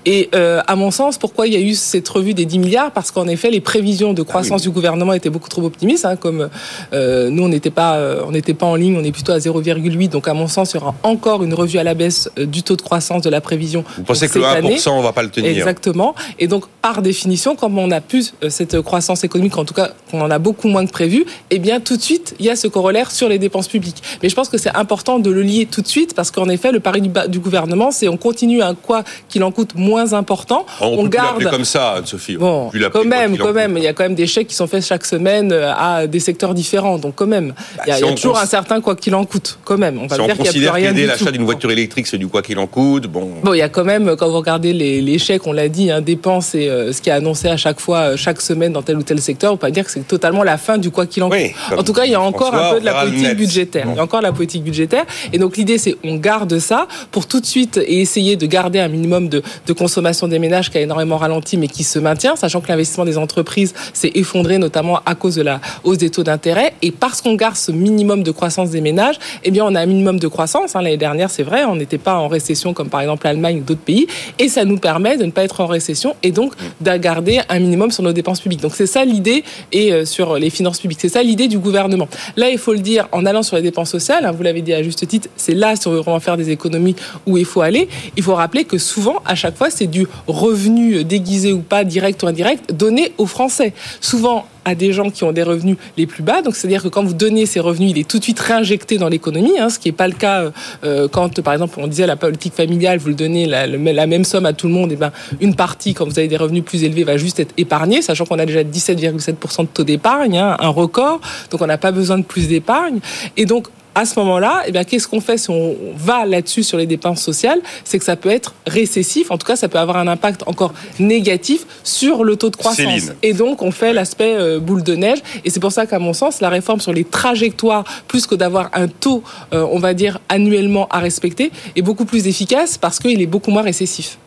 Et 0.05 0.31
à 0.33 0.77
mon 0.77 0.91
sens, 0.91 1.19
pourquoi 1.19 1.47
il 1.47 1.55
y 1.55 1.57
a 1.57 1.61
eu 1.61 1.75
cette 1.75 2.09
revue 2.09 2.35
des 2.35 2.45
10 2.45 2.59
milliards? 2.59 2.91
Parce 2.93 3.11
qu'en 3.11 3.27
effet, 3.27 3.51
les 3.51 3.61
prévisions 3.61 4.13
de 4.13 4.23
croissance 4.23 4.36
croissance 4.37 4.63
du 4.63 4.71
gouvernement 4.71 5.13
était 5.15 5.31
beaucoup 5.31 5.49
trop 5.49 5.65
optimiste. 5.65 6.05
Hein, 6.05 6.17
comme 6.17 6.49
euh, 6.93 7.31
nous, 7.31 7.45
on 7.45 7.49
n'était 7.49 7.71
pas, 7.71 7.97
euh, 7.97 8.23
on 8.27 8.33
n'était 8.33 8.55
pas 8.55 8.67
en 8.67 8.75
ligne, 8.75 8.97
on 8.99 9.05
est 9.05 9.13
plutôt 9.13 9.33
à 9.33 9.39
0,8. 9.39 10.09
Donc, 10.09 10.29
à 10.29 10.35
mon 10.35 10.49
sens, 10.49 10.73
il 10.73 10.77
y 10.77 10.81
aura 10.81 10.95
encore 11.03 11.43
une 11.43 11.55
revue 11.55 11.79
à 11.79 11.85
la 11.85 11.95
baisse 11.95 12.31
euh, 12.39 12.47
du 12.47 12.63
taux 12.63 12.77
de 12.77 12.83
croissance 12.83 13.23
de 13.23 13.31
la 13.31 13.41
prévision. 13.41 13.85
Vous 13.97 14.05
pensez 14.05 14.29
que 14.29 14.39
le 14.39 14.45
1%, 14.45 14.91
on 14.91 15.03
va 15.03 15.13
pas 15.13 15.23
le 15.23 15.31
tenir 15.31 15.51
Exactement. 15.51 16.15
Et 16.39 16.49
donc, 16.49 16.67
par 16.83 17.03
définition, 17.03 17.57
comme 17.57 17.79
on 17.79 17.91
a 17.91 18.01
plus 18.01 18.35
cette 18.49 18.81
croissance 18.83 19.25
économique, 19.25 19.57
en 19.57 19.65
tout 19.65 19.75
cas, 19.75 19.91
qu'on 20.11 20.21
en 20.21 20.31
a 20.31 20.39
beaucoup 20.39 20.69
moins 20.69 20.85
que 20.87 20.93
prévu, 20.93 21.25
eh 21.51 21.59
bien, 21.59 21.81
tout 21.81 21.97
de 21.97 22.03
suite, 22.03 22.35
il 22.39 22.47
y 22.47 22.51
a 22.51 22.57
ce 22.57 22.69
corollaire 22.69 23.11
sur 23.11 23.29
les 23.29 23.39
dépenses 23.39 23.69
publiques. 23.69 24.03
Mais 24.23 24.29
je 24.29 24.35
pense 24.35 24.49
que 24.49 24.59
c'est 24.59 24.75
important 24.77 25.19
de 25.19 25.31
le 25.31 25.43
lier 25.43 25.67
tout 25.67 25.83
de 25.83 25.89
suite 25.89 26.15
parce 26.15 26.31
qu'en 26.31 26.49
effet, 26.49 26.73
le 26.73 26.81
pari 26.81 27.01
du, 27.01 27.39
gouvernement, 27.39 27.91
c'est 27.91 28.09
on 28.09 28.17
continue 28.17 28.63
un 28.63 28.75
quoi 28.75 29.05
qu'il 29.29 29.43
en 29.45 29.51
coûte 29.51 29.75
moins 29.75 30.13
important. 30.13 30.67
On, 30.81 30.99
on 30.99 31.07
garde 31.07 31.45
comme 31.51 31.65
ça, 31.65 32.01
Sophie. 32.05 32.37
Bon, 32.37 32.71
quand 32.93 33.05
même, 33.05 33.37
quand 33.37 33.53
même, 33.53 33.77
il 33.77 33.85
y 33.85 33.87
a 33.87 33.93
quand 33.93 34.05
même 34.05 34.15
des 34.15 34.26
chèques 34.27 34.49
qui 34.49 34.55
sont 34.55 34.67
faits 34.67 34.85
chaque 34.85 35.05
semaine 35.05 35.53
euh, 35.53 35.73
à 35.75 36.07
des 36.07 36.21
secteurs 36.21 36.55
différents. 36.55 36.99
Donc 36.99 37.15
quand 37.17 37.27
même, 37.27 37.55
bah, 37.77 37.85
il 37.87 37.91
y 37.91 37.93
a, 37.93 38.13
toujours 38.13 38.39
un 38.39 38.47
certain 38.47 38.81
quoi 38.81 38.97
qu'il 38.97 39.15
en 39.15 39.25
coûte. 39.25 39.59
Quand 39.65 39.79
même, 39.79 39.99
on 40.01 40.07
va 40.07 40.17
dire 40.17 40.37
qu'il 40.37 40.61
n'y 40.61 40.67
a 40.67 40.73
plus 40.73 40.83
rien 40.83 40.93
l'achat 40.93 41.31
d'une 41.31 41.45
voiture 41.45 41.71
électrique, 41.71 42.07
c'est 42.07 42.19
du 42.19 42.29
quoi 42.29 42.43
qu'il 42.43 42.59
en 42.59 42.67
coûte. 42.67 43.07
Bon. 43.07 43.31
Bon, 43.43 43.55
il 43.55 43.59
y 43.59 43.63
a 43.63 43.69
quand 43.69 43.85
même, 43.85 44.17
quand 44.17 44.29
vous 44.29 44.37
regardez 44.37 44.73
les, 44.73 45.19
chèques, 45.19 45.47
on 45.47 45.53
l'a 45.53 45.69
dit, 45.69 45.91
hein, 45.91 46.01
dépenses 46.01 46.55
et 46.55 46.69
euh, 46.69 46.93
ce 46.93 47.01
qui 47.01 47.09
est 47.09 47.13
annoncé 47.13 47.49
à 47.49 47.57
chaque 47.57 47.81
fois, 47.81 47.99
euh, 47.99 48.17
chaque 48.17 48.41
semaine 48.41 48.73
dans 48.73 48.83
tel 48.83 48.97
ou 48.97 49.03
tel 49.03 49.21
secteur, 49.21 49.53
on 49.53 49.57
peut 49.57 49.67
pas 49.67 49.71
dire 49.71 49.85
que 49.85 49.91
c'est 49.91 50.07
totalement 50.07 50.43
la 50.43 50.59
fin 50.59 50.79
du 50.79 50.91
quoi 50.91 51.07
qu'il 51.07 51.23
en 51.23 51.31
coûte. 51.31 51.39
en 51.77 51.83
tout 51.83 51.93
cas, 51.93 52.05
il 52.05 52.13
y 52.13 52.15
a 52.15 52.21
encore 52.21 52.55
un 52.55 52.75
peu 52.75 52.81
de 52.81 52.85
la 52.85 53.05
politique 53.05 53.37
budgétaire. 53.37 53.87
Il 53.91 53.97
y 53.97 53.99
a 53.99 54.03
encore 54.03 54.21
la 54.21 54.33
politique 54.33 54.63
budgétaire. 54.63 55.05
Et 55.33 55.39
donc 55.39 55.57
l'idée, 55.57 55.79
c'est 55.79 55.97
on 56.05 56.17
garde 56.17 56.59
ça 56.59 56.87
pour 57.11 57.27
tout 57.27 57.41
de 57.41 57.47
suite 57.47 57.79
et 57.79 58.01
essayer 58.01 58.37
de 58.37 58.47
garder 58.47 58.79
un 58.79 58.89
minimum 58.89 59.29
de, 59.29 59.43
de 59.67 59.73
consommation 59.73 60.29
des 60.29 60.39
ménages 60.39 60.71
qui 60.71 60.79
a 60.79 60.81
énormément 60.81 61.17
ralenti, 61.17 61.57
mais 61.57 61.69
qui 61.69 61.85
se 61.85 61.99
maintient, 61.99 62.37
sachant 62.37 62.61
que 62.61 62.69
l'investissement 62.69 63.05
des 63.05 63.19
entreprises 63.19 63.75
s'est 64.07 64.19
effondré 64.19 64.59
notamment 64.59 65.01
à 65.05 65.15
cause 65.15 65.35
de 65.37 65.43
la 65.43 65.61
hausse 65.85 65.99
des 65.99 66.11
taux 66.11 66.23
d'intérêt. 66.23 66.75
Et 66.83 66.91
parce 66.91 67.21
qu'on 67.21 67.35
garde 67.35 67.57
ce 67.57 67.73
minimum 67.73 68.23
de 68.23 68.31
croissance 68.31 68.71
des 68.71 68.81
ménages, 68.81 69.17
eh 69.45 69.51
bien, 69.51 69.65
on 69.65 69.75
a 69.75 69.81
un 69.81 69.87
minimum 69.87 70.19
de 70.19 70.29
croissance. 70.29 70.77
Hein. 70.77 70.83
L'année 70.83 70.97
dernière, 70.97 71.31
c'est 71.31 71.43
vrai, 71.43 71.65
on 71.65 71.77
n'était 71.77 71.99
pas 71.99 72.17
en 72.17 72.29
récession 72.29 72.73
comme 72.73 72.89
par 72.89 73.01
exemple 73.01 73.27
l'Allemagne 73.27 73.59
ou 73.59 73.65
d'autres 73.65 73.81
pays. 73.81 74.07
Et 74.39 74.49
ça 74.49 74.65
nous 74.65 74.79
permet 74.79 75.17
de 75.17 75.25
ne 75.25 75.31
pas 75.31 75.45
être 75.45 75.61
en 75.61 75.67
récession 75.67 76.15
et 76.23 76.31
donc 76.31 76.53
de 76.81 76.97
garder 76.97 77.41
un 77.49 77.59
minimum 77.59 77.91
sur 77.91 78.03
nos 78.03 78.13
dépenses 78.13 78.41
publiques. 78.41 78.61
Donc 78.61 78.73
c'est 78.75 78.87
ça 78.87 79.05
l'idée 79.05 79.45
et 79.73 79.93
euh, 79.93 80.05
sur 80.05 80.39
les 80.39 80.51
finances 80.51 80.81
publiques. 80.81 81.01
C'est 81.01 81.09
ça 81.09 81.23
l'idée 81.23 81.49
du 81.49 81.59
gouvernement. 81.59 82.09
Là, 82.37 82.51
il 82.51 82.59
faut 82.59 82.73
le 82.73 82.79
dire, 82.79 83.09
en 83.13 83.27
allant 83.27 83.43
sur 83.43 83.57
les 83.57 83.63
dépenses 83.63 83.91
sociales, 83.91 84.25
hein, 84.25 84.33
vous 84.33 84.43
l'avez 84.43 84.63
dit 84.63 84.73
à 84.73 84.83
juste 84.83 85.07
titre, 85.07 85.29
c'est 85.37 85.55
là 85.55 85.77
sur 85.77 86.07
on 86.07 86.13
va 86.13 86.21
faire 86.21 86.37
des 86.37 86.51
économies 86.51 86.97
où 87.27 87.37
il 87.37 87.45
faut 87.45 87.63
aller. 87.63 87.89
Il 88.17 88.23
faut 88.23 88.35
rappeler 88.35 88.65
que 88.65 88.79
souvent, 88.79 89.17
à 89.25 89.35
chaque 89.35 89.57
fois, 89.57 89.71
c'est 89.71 89.87
du 89.87 90.07
revenu 90.27 91.05
déguisé 91.05 91.53
ou 91.53 91.61
pas, 91.61 91.85
direct 91.85 92.23
ou 92.23 92.27
indirect, 92.27 92.73
donné 92.73 93.13
aux 93.19 93.27
Français. 93.27 93.73
Souvent, 94.01 94.47
à 94.67 94.75
des 94.75 94.93
gens 94.93 95.11
qui 95.11 95.23
ont 95.23 95.33
des 95.33 95.45
revenus 95.45 95.77
les 95.97 96.07
plus 96.07 96.25
bas. 96.25 96.43
Donc, 96.43 96.57
c'est-à-dire 96.57 96.83
que 96.83 96.89
quand 96.89 97.05
vous 97.05 97.15
donnez 97.15 97.47
ces 97.47 97.61
revenus, 97.61 97.93
il 97.93 97.99
est 97.99 98.09
tout 98.09 98.19
de 98.19 98.25
suite 98.25 98.41
réinjecté 98.41 98.99
dans 98.99 99.09
l'économie, 99.09 99.59
hein, 99.59 99.71
ce 99.71 99.79
qui 99.79 99.89
n'est 99.89 99.93
pas 99.93 100.09
le 100.09 100.15
cas 100.15 100.51
euh, 100.85 101.07
quand, 101.09 101.41
par 101.41 101.55
exemple, 101.55 101.79
on 101.81 101.87
disait 101.87 102.07
la 102.07 102.17
politique 102.17 102.53
familiale, 102.53 102.99
vous 102.99 103.09
le 103.09 103.15
donnez 103.15 103.47
la, 103.47 104.07
même 104.07 104.25
somme 104.25 104.45
à 104.45 104.53
tout 104.53 104.67
le 104.67 104.75
monde, 104.75 104.91
et 104.91 104.97
ben 104.97 105.13
une 105.41 105.55
partie, 105.55 105.95
quand 105.95 106.05
vous 106.05 106.19
avez 106.19 106.27
des 106.27 106.37
revenus 106.37 106.65
plus 106.65 106.83
élevés, 106.83 107.05
va 107.05 107.17
juste 107.17 107.39
être 107.39 107.55
épargnée, 107.57 108.03
sachant 108.03 108.25
qu'on 108.25 108.41
a 108.41 108.47
déjà 108.47 108.65
17,7% 108.65 109.63
de 109.63 109.67
taux 109.67 109.85
d'épargne, 109.85 110.37
hein, 110.37 110.57
un 110.59 110.69
record, 110.69 111.21
donc 111.51 111.63
on 111.63 111.67
n'a 111.67 111.79
pas 111.79 111.93
besoin 111.93 112.19
de 112.19 112.25
plus 112.25 112.49
d'épargne. 112.49 112.99
Et 113.37 113.47
donc, 113.47 113.69
à 113.97 114.05
ce 114.05 114.19
moment-là, 114.19 114.63
eh 114.67 114.73
bien, 114.73 114.85
qu'est-ce 114.85 115.09
qu'on 115.09 115.23
fait 115.23 115.39
si 115.39 115.49
on 115.49 115.75
va 115.97 116.27
là-dessus 116.27 116.63
sur 116.63 116.77
les 116.77 116.85
dépenses 116.85 117.23
sociales? 117.23 117.61
C'est 117.83 117.99
que 117.99 118.05
ça 118.05 118.15
peut 118.15 118.29
être 118.29 118.55
récessif, 118.67 119.31
en 119.31 119.39
tout 119.39 119.47
cas, 119.47 119.57
ça 119.57 119.69
peut 119.69 119.79
avoir 119.79 119.97
un 119.97 120.07
impact 120.07 120.43
encore 120.47 120.75
négatif 120.99 121.67
sur 121.83 122.23
le 122.23 122.37
taux 122.37 122.51
de 122.51 122.57
croissance. 122.57 123.13
Et 123.23 123.33
donc, 123.33 123.63
on 123.63 123.71
fait 123.71 123.95
l'aspect 123.95 124.35
euh, 124.37 124.61
boule 124.61 124.83
de 124.83 124.95
neige. 124.95 125.21
Et 125.47 125.51
c'est 125.51 125.61
pour 125.61 125.73
ça 125.73 125.87
qu'à 125.87 125.99
mon 125.99 126.13
sens, 126.13 126.43
la 126.43 126.51
réforme 126.51 126.81
sur 126.81 126.93
les 126.93 127.05
trajectoires, 127.05 127.85
plus 128.07 128.27
que 128.27 128.35
d'avoir 128.35 128.69
un 128.75 128.87
taux, 128.87 129.23
euh, 129.55 129.67
on 129.73 129.79
va 129.79 129.95
dire, 129.95 130.21
annuellement 130.29 130.89
à 130.91 130.99
respecter, 130.99 131.51
est 131.75 131.83
beaucoup 131.83 132.05
plus 132.05 132.27
efficace 132.27 132.77
parce 132.77 132.99
qu'il 132.99 133.23
est 133.23 133.27
beaucoup 133.27 133.51
moins 133.51 133.63
récessif. 133.63 134.19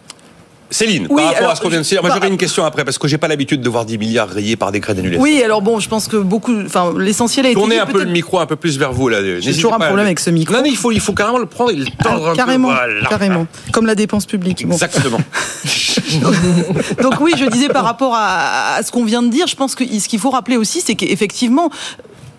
Céline, 0.71 1.07
par 1.07 1.25
rapport 1.25 1.49
à 1.49 1.55
ce 1.55 1.61
qu'on 1.61 1.69
vient 1.69 1.81
de 1.81 1.85
dire, 1.85 2.01
moi 2.01 2.11
j'aurais 2.13 2.27
une 2.27 2.37
question 2.37 2.63
après 2.63 2.85
parce 2.85 2.97
que 2.97 3.07
j'ai 3.07 3.17
pas 3.17 3.27
l'habitude 3.27 3.61
de 3.61 3.69
voir 3.69 3.85
10 3.85 3.97
milliards 3.97 4.29
rayés 4.29 4.55
par 4.55 4.71
décret 4.71 4.93
d'annulation. 4.93 5.21
Oui, 5.21 5.41
alors 5.43 5.61
bon, 5.61 5.79
je 5.79 5.89
pense 5.89 6.07
que 6.07 6.17
beaucoup, 6.17 6.53
enfin 6.65 6.93
l'essentiel 6.97 7.47
été. 7.47 7.55
Tournez 7.55 7.79
un 7.79 7.85
peu 7.85 8.03
le 8.03 8.11
micro 8.11 8.39
un 8.39 8.45
peu 8.45 8.55
plus 8.55 8.77
vers 8.77 8.93
vous 8.93 9.09
là. 9.09 9.19
J'ai 9.39 9.53
toujours 9.53 9.73
un 9.73 9.79
problème 9.79 10.05
avec 10.05 10.19
ce 10.19 10.29
micro. 10.29 10.53
Non, 10.53 10.59
non, 10.59 10.65
il 10.65 10.77
faut, 10.77 10.91
il 10.91 10.99
faut 10.99 11.13
carrément 11.13 11.39
le 11.39 11.47
prendre 11.47 11.71
et 11.71 11.75
le 11.75 11.85
tendre 11.85 12.27
ah, 12.27 12.31
un 12.31 12.35
carrément, 12.35 12.69
peu. 12.69 13.07
Carrément, 13.09 13.47
comme 13.71 13.85
la 13.85 13.95
dépense 13.95 14.25
publique. 14.25 14.61
Exactement. 14.61 15.19
Donc 17.01 17.19
oui, 17.19 17.33
je 17.37 17.45
disais 17.45 17.69
par 17.69 17.83
rapport 17.83 18.13
à, 18.15 18.75
à 18.75 18.83
ce 18.83 18.91
qu'on 18.91 19.05
vient 19.05 19.23
de 19.23 19.29
dire, 19.29 19.47
je 19.47 19.55
pense 19.55 19.75
que 19.75 19.83
ce 19.85 20.07
qu'il 20.07 20.19
faut 20.19 20.29
rappeler 20.29 20.57
aussi, 20.57 20.81
c'est 20.81 20.95
qu'effectivement, 20.95 21.69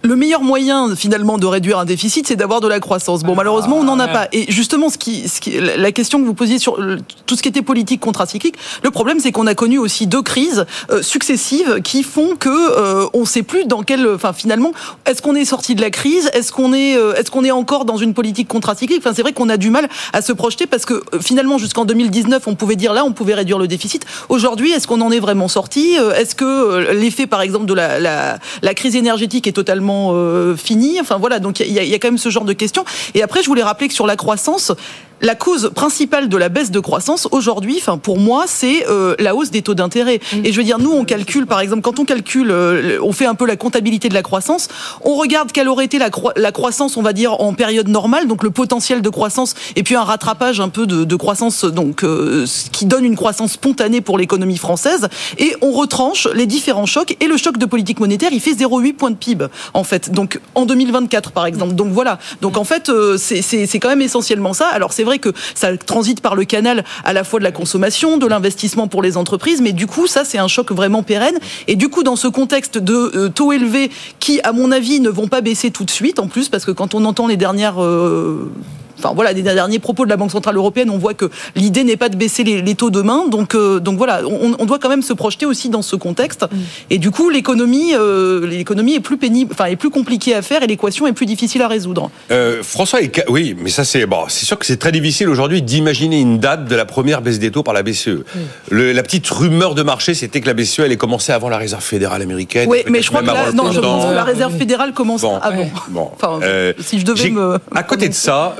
le 0.02 0.16
meilleur 0.16 0.42
moyen 0.42 0.94
finalement 0.96 1.38
de 1.38 1.46
réduire 1.46 1.78
un 1.78 1.84
déficit, 1.84 2.26
c'est 2.26 2.36
d'avoir 2.36 2.60
de 2.60 2.68
la 2.68 2.80
croissance. 2.80 3.22
Bon, 3.22 3.34
malheureusement, 3.34 3.76
on 3.76 3.84
n'en 3.84 3.98
a 3.98 4.08
pas. 4.08 4.28
Et 4.32 4.50
justement, 4.50 4.88
ce 4.88 4.98
qui, 4.98 5.28
ce 5.28 5.40
qui, 5.40 5.58
la 5.60 5.92
question 5.92 6.20
que 6.20 6.24
vous 6.24 6.34
posiez 6.34 6.58
sur 6.58 6.78
tout 7.26 7.36
ce 7.36 7.42
qui 7.42 7.48
était 7.48 7.62
politique 7.62 8.00
contracyclique, 8.00 8.56
le 8.82 8.90
problème, 8.90 9.20
c'est 9.20 9.32
qu'on 9.32 9.46
a 9.46 9.54
connu 9.54 9.78
aussi 9.78 10.06
deux 10.06 10.22
crises 10.22 10.64
euh, 10.90 11.02
successives 11.02 11.80
qui 11.82 12.02
font 12.02 12.36
que 12.36 12.48
euh, 12.48 13.06
on 13.12 13.20
ne 13.20 13.26
sait 13.26 13.42
plus 13.42 13.66
dans 13.66 13.82
quel, 13.82 14.08
enfin 14.08 14.32
finalement, 14.32 14.72
est-ce 15.06 15.20
qu'on 15.20 15.34
est 15.34 15.44
sorti 15.44 15.74
de 15.74 15.82
la 15.82 15.90
crise, 15.90 16.30
est-ce 16.32 16.52
qu'on 16.52 16.72
est, 16.72 16.96
euh, 16.96 17.14
est-ce 17.14 17.30
qu'on 17.30 17.44
est 17.44 17.50
encore 17.50 17.84
dans 17.84 17.96
une 17.96 18.14
politique 18.14 18.48
contracyclique 18.48 19.00
Enfin, 19.00 19.12
c'est 19.14 19.22
vrai 19.22 19.32
qu'on 19.32 19.48
a 19.48 19.56
du 19.56 19.70
mal 19.70 19.88
à 20.12 20.22
se 20.22 20.32
projeter 20.32 20.66
parce 20.66 20.86
que 20.86 21.02
finalement, 21.20 21.58
jusqu'en 21.58 21.84
2019, 21.84 22.46
on 22.46 22.54
pouvait 22.54 22.76
dire 22.76 22.92
là, 22.94 23.04
on 23.04 23.12
pouvait 23.12 23.34
réduire 23.34 23.58
le 23.58 23.68
déficit. 23.68 24.06
Aujourd'hui, 24.28 24.72
est-ce 24.72 24.86
qu'on 24.86 25.00
en 25.02 25.10
est 25.10 25.20
vraiment 25.20 25.48
sorti? 25.48 25.96
Est-ce 26.16 26.34
que 26.34 26.92
l'effet, 26.92 27.26
par 27.26 27.42
exemple, 27.42 27.66
de 27.66 27.74
la, 27.74 27.98
la, 28.00 28.38
la 28.62 28.74
crise 28.74 28.96
énergétique 28.96 29.46
est 29.46 29.52
totalement 29.52 29.89
euh, 29.90 30.56
fini. 30.56 31.00
Enfin 31.00 31.18
voilà, 31.18 31.38
donc 31.38 31.60
il 31.60 31.66
y, 31.66 31.88
y, 31.88 31.94
a 31.94 31.98
quand 31.98 32.08
même 32.08 32.18
ce 32.18 32.30
genre 32.30 32.44
de 32.44 32.52
questions. 32.52 32.84
Et 33.14 33.22
après, 33.22 33.42
je 33.42 33.46
voulais 33.46 33.62
rappeler 33.62 33.88
que 33.88 33.94
sur 33.94 34.06
la 34.06 34.16
croissance, 34.16 34.72
la 35.22 35.34
cause 35.34 35.70
principale 35.74 36.28
de 36.28 36.36
la 36.36 36.48
baisse 36.48 36.70
de 36.70 36.80
croissance 36.80 37.28
aujourd'hui, 37.30 37.76
enfin 37.78 37.98
pour 37.98 38.18
moi, 38.18 38.44
c'est 38.46 38.86
euh, 38.88 39.14
la 39.18 39.34
hausse 39.34 39.50
des 39.50 39.62
taux 39.62 39.74
d'intérêt. 39.74 40.20
Mm. 40.32 40.44
Et 40.44 40.52
je 40.52 40.56
veux 40.56 40.64
dire, 40.64 40.78
nous, 40.78 40.90
on 40.90 41.04
calcule, 41.04 41.46
par 41.46 41.60
exemple, 41.60 41.82
quand 41.82 41.98
on 41.98 42.04
calcule, 42.04 42.50
euh, 42.50 42.98
on 43.02 43.12
fait 43.12 43.26
un 43.26 43.34
peu 43.34 43.46
la 43.46 43.56
comptabilité 43.56 44.08
de 44.08 44.14
la 44.14 44.22
croissance, 44.22 44.68
on 45.02 45.14
regarde 45.14 45.52
quelle 45.52 45.68
aurait 45.68 45.84
été 45.84 45.98
la, 45.98 46.10
la, 46.36 46.52
croissance, 46.52 46.96
on 46.96 47.02
va 47.02 47.12
dire, 47.12 47.40
en 47.40 47.52
période 47.54 47.88
normale, 47.88 48.26
donc 48.26 48.42
le 48.42 48.50
potentiel 48.50 49.02
de 49.02 49.08
croissance, 49.08 49.54
et 49.76 49.82
puis 49.82 49.94
un 49.94 50.04
rattrapage 50.04 50.60
un 50.60 50.68
peu 50.68 50.86
de, 50.86 51.04
de 51.04 51.16
croissance, 51.16 51.64
donc 51.64 52.02
euh, 52.02 52.46
ce 52.46 52.70
qui 52.70 52.86
donne 52.86 53.04
une 53.04 53.16
croissance 53.16 53.52
spontanée 53.52 54.00
pour 54.00 54.18
l'économie 54.18 54.58
française, 54.58 55.08
et 55.38 55.54
on 55.60 55.72
retranche 55.72 56.28
les 56.34 56.46
différents 56.46 56.86
chocs. 56.86 57.16
Et 57.20 57.26
le 57.26 57.36
choc 57.36 57.58
de 57.58 57.66
politique 57.66 58.00
monétaire, 58.00 58.30
il 58.32 58.40
fait 58.40 58.52
0,8 58.52 58.94
points 58.94 59.10
de 59.10 59.16
PIB, 59.16 59.46
en 59.74 59.84
fait. 59.84 60.10
Donc 60.10 60.40
en 60.54 60.66
2024, 60.66 61.32
par 61.32 61.46
exemple. 61.46 61.74
Donc 61.74 61.88
voilà. 61.92 62.18
Donc 62.40 62.56
en 62.56 62.64
fait, 62.64 62.90
c'est 63.18 63.78
quand 63.78 63.88
même 63.88 64.02
essentiellement 64.02 64.52
ça. 64.52 64.68
Alors 64.68 64.92
c'est 64.92 65.04
vrai 65.10 65.18
que 65.18 65.30
ça 65.54 65.76
transite 65.76 66.20
par 66.20 66.34
le 66.34 66.44
canal 66.44 66.84
à 67.04 67.12
la 67.12 67.24
fois 67.24 67.38
de 67.38 67.44
la 67.44 67.52
consommation, 67.52 68.16
de 68.16 68.26
l'investissement 68.26 68.88
pour 68.88 69.02
les 69.02 69.16
entreprises, 69.16 69.60
mais 69.60 69.72
du 69.72 69.86
coup, 69.86 70.06
ça, 70.06 70.24
c'est 70.24 70.38
un 70.38 70.48
choc 70.48 70.72
vraiment 70.72 71.02
pérenne. 71.02 71.38
Et 71.66 71.76
du 71.76 71.88
coup, 71.88 72.02
dans 72.02 72.16
ce 72.16 72.28
contexte 72.28 72.78
de 72.78 72.94
euh, 72.94 73.28
taux 73.28 73.52
élevés 73.52 73.90
qui, 74.20 74.40
à 74.42 74.52
mon 74.52 74.70
avis, 74.70 75.00
ne 75.00 75.10
vont 75.10 75.28
pas 75.28 75.40
baisser 75.40 75.70
tout 75.70 75.84
de 75.84 75.90
suite, 75.90 76.18
en 76.18 76.28
plus, 76.28 76.48
parce 76.48 76.64
que 76.64 76.70
quand 76.70 76.94
on 76.94 77.04
entend 77.04 77.26
les 77.26 77.36
dernières 77.36 77.82
euh, 77.82 78.50
enfin 79.00 79.14
voilà, 79.14 79.34
des 79.34 79.42
derniers 79.42 79.78
propos 79.78 80.04
de 80.04 80.10
la 80.10 80.16
Banque 80.16 80.30
centrale 80.30 80.56
européenne, 80.56 80.90
on 80.90 80.98
voit 80.98 81.14
que 81.14 81.30
l'idée 81.56 81.84
n'est 81.84 81.96
pas 81.96 82.08
de 82.08 82.16
baisser 82.16 82.44
les, 82.44 82.74
taux 82.74 82.90
demain. 82.90 83.26
Donc, 83.28 83.54
euh, 83.54 83.80
donc 83.80 83.96
voilà, 83.96 84.20
on, 84.26 84.64
doit 84.64 84.78
quand 84.78 84.88
même 84.88 85.02
se 85.02 85.12
projeter 85.12 85.46
aussi 85.46 85.68
dans 85.68 85.82
ce 85.82 85.96
contexte. 85.96 86.42
Mm. 86.42 86.56
Et 86.90 86.98
du 86.98 87.10
coup, 87.10 87.30
l'économie, 87.30 87.94
euh, 87.94 88.46
l'économie 88.46 88.94
est 88.94 89.00
plus 89.00 89.16
pénible, 89.16 89.52
enfin 89.52 89.66
est 89.66 89.76
plus 89.76 89.90
compliquée 89.90 90.34
à 90.34 90.42
faire 90.42 90.62
et 90.62 90.66
l'équation 90.66 91.06
est 91.06 91.12
plus 91.12 91.26
difficile 91.26 91.62
à 91.62 91.68
résoudre. 91.68 92.10
Euh, 92.30 92.62
François, 92.62 93.00
oui, 93.28 93.56
mais 93.58 93.70
ça 93.70 93.84
c'est 93.84 94.06
bon, 94.06 94.24
c'est 94.28 94.46
sûr 94.46 94.58
que 94.58 94.66
c'est 94.66 94.76
très 94.76 94.92
difficile 94.92 95.28
aujourd'hui 95.28 95.62
d'imaginer 95.62 96.20
une 96.20 96.38
date 96.38 96.66
de 96.66 96.76
la 96.76 96.84
première 96.84 97.22
baisse 97.22 97.38
des 97.38 97.50
taux 97.50 97.62
par 97.62 97.74
la 97.74 97.82
BCE. 97.82 98.24
Mm. 98.70 98.76
la 98.92 99.02
petite 99.02 99.28
rumeur 99.28 99.74
de 99.74 99.82
marché, 99.82 100.14
c'était 100.14 100.40
que 100.40 100.46
la 100.46 100.54
BCE 100.54 100.80
allait 100.80 100.96
commencer 100.96 101.32
avant 101.32 101.48
la 101.48 101.58
Réserve 101.58 101.82
fédérale 101.82 102.22
américaine. 102.22 102.68
Oui, 102.68 102.78
mais 102.88 103.02
je 103.02 103.08
crois 103.08 103.22
que 103.22 103.26
la, 103.26 103.52
non, 103.52 103.72
je 103.72 103.80
pense 103.80 104.06
que 104.06 104.14
la 104.14 104.24
Réserve 104.24 104.56
fédérale 104.56 104.92
commence 104.92 105.24
avant. 105.24 105.70
Bon, 105.88 106.10
enfin, 106.14 106.40
si 106.78 107.00
je 107.00 107.04
devais 107.04 107.30
me. 107.30 107.58
À 107.74 107.82
côté 107.82 108.08
de 108.08 108.14
ça 108.14 108.56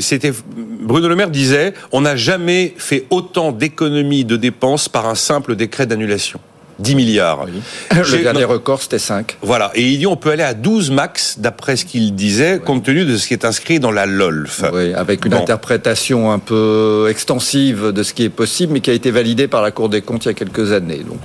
c'était 0.00 0.32
Bruno 0.80 1.08
Le 1.08 1.16
Maire 1.16 1.30
disait, 1.30 1.74
on 1.92 2.00
n'a 2.00 2.16
jamais 2.16 2.74
fait 2.76 3.06
autant 3.10 3.52
d'économies 3.52 4.24
de 4.24 4.36
dépenses 4.36 4.88
par 4.88 5.06
un 5.06 5.14
simple 5.14 5.56
décret 5.56 5.86
d'annulation. 5.86 6.40
10 6.78 6.94
milliards. 6.94 7.46
Le 7.90 8.22
dernier 8.22 8.44
record, 8.44 8.80
c'était 8.80 8.98
5. 8.98 9.38
Voilà. 9.42 9.72
Et 9.74 9.82
il 9.82 9.98
dit 9.98 10.06
on 10.06 10.16
peut 10.16 10.30
aller 10.30 10.44
à 10.44 10.54
12 10.54 10.90
max, 10.90 11.38
d'après 11.38 11.76
ce 11.76 11.84
qu'il 11.84 12.14
disait, 12.14 12.60
compte 12.64 12.84
tenu 12.84 13.04
de 13.04 13.16
ce 13.16 13.26
qui 13.26 13.34
est 13.34 13.44
inscrit 13.44 13.80
dans 13.80 13.90
la 13.90 14.06
LOLF. 14.06 14.64
Oui, 14.72 14.94
avec 14.94 15.24
une 15.24 15.34
interprétation 15.34 16.30
un 16.30 16.38
peu 16.38 17.08
extensive 17.10 17.92
de 17.92 18.02
ce 18.02 18.14
qui 18.14 18.24
est 18.24 18.28
possible, 18.28 18.74
mais 18.74 18.80
qui 18.80 18.90
a 18.90 18.94
été 18.94 19.10
validée 19.10 19.48
par 19.48 19.62
la 19.62 19.70
Cour 19.70 19.88
des 19.88 20.02
comptes 20.02 20.24
il 20.24 20.28
y 20.28 20.30
a 20.30 20.34
quelques 20.34 20.72
années. 20.72 21.02
Donc, 21.04 21.18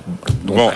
bon. 0.46 0.72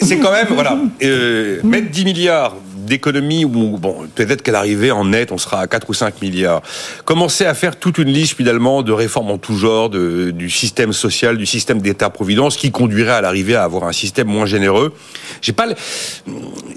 C'est 0.00 0.18
quand 0.18 0.32
même, 0.32 0.48
voilà, 0.50 0.76
euh, 1.02 1.60
mettre 1.62 1.90
10 1.90 2.04
milliards 2.04 2.56
d'économie 2.76 3.44
où, 3.44 3.78
bon, 3.78 4.06
peut-être 4.14 4.42
qu'à 4.42 4.52
l'arrivée, 4.52 4.90
en 4.90 5.06
net, 5.06 5.32
on 5.32 5.38
sera 5.38 5.60
à 5.60 5.66
4 5.66 5.88
ou 5.88 5.94
5 5.94 6.20
milliards. 6.20 6.62
Commencer 7.04 7.46
à 7.46 7.54
faire 7.54 7.76
toute 7.76 7.98
une 7.98 8.08
liste, 8.08 8.36
finalement, 8.36 8.82
de 8.82 8.92
réformes 8.92 9.30
en 9.30 9.38
tout 9.38 9.56
genre, 9.56 9.88
du 9.88 10.50
système 10.50 10.92
social, 10.92 11.38
du 11.38 11.46
système 11.46 11.80
d'État-providence, 11.80 12.56
qui 12.56 12.70
conduirait 12.70 13.12
à 13.12 13.20
l'arrivée 13.20 13.54
à 13.54 13.64
avoir 13.64 13.84
un 13.84 13.92
système 13.92 14.28
moins 14.28 14.46
généreux. 14.46 14.92
J'ai 15.40 15.52
pas, 15.52 15.66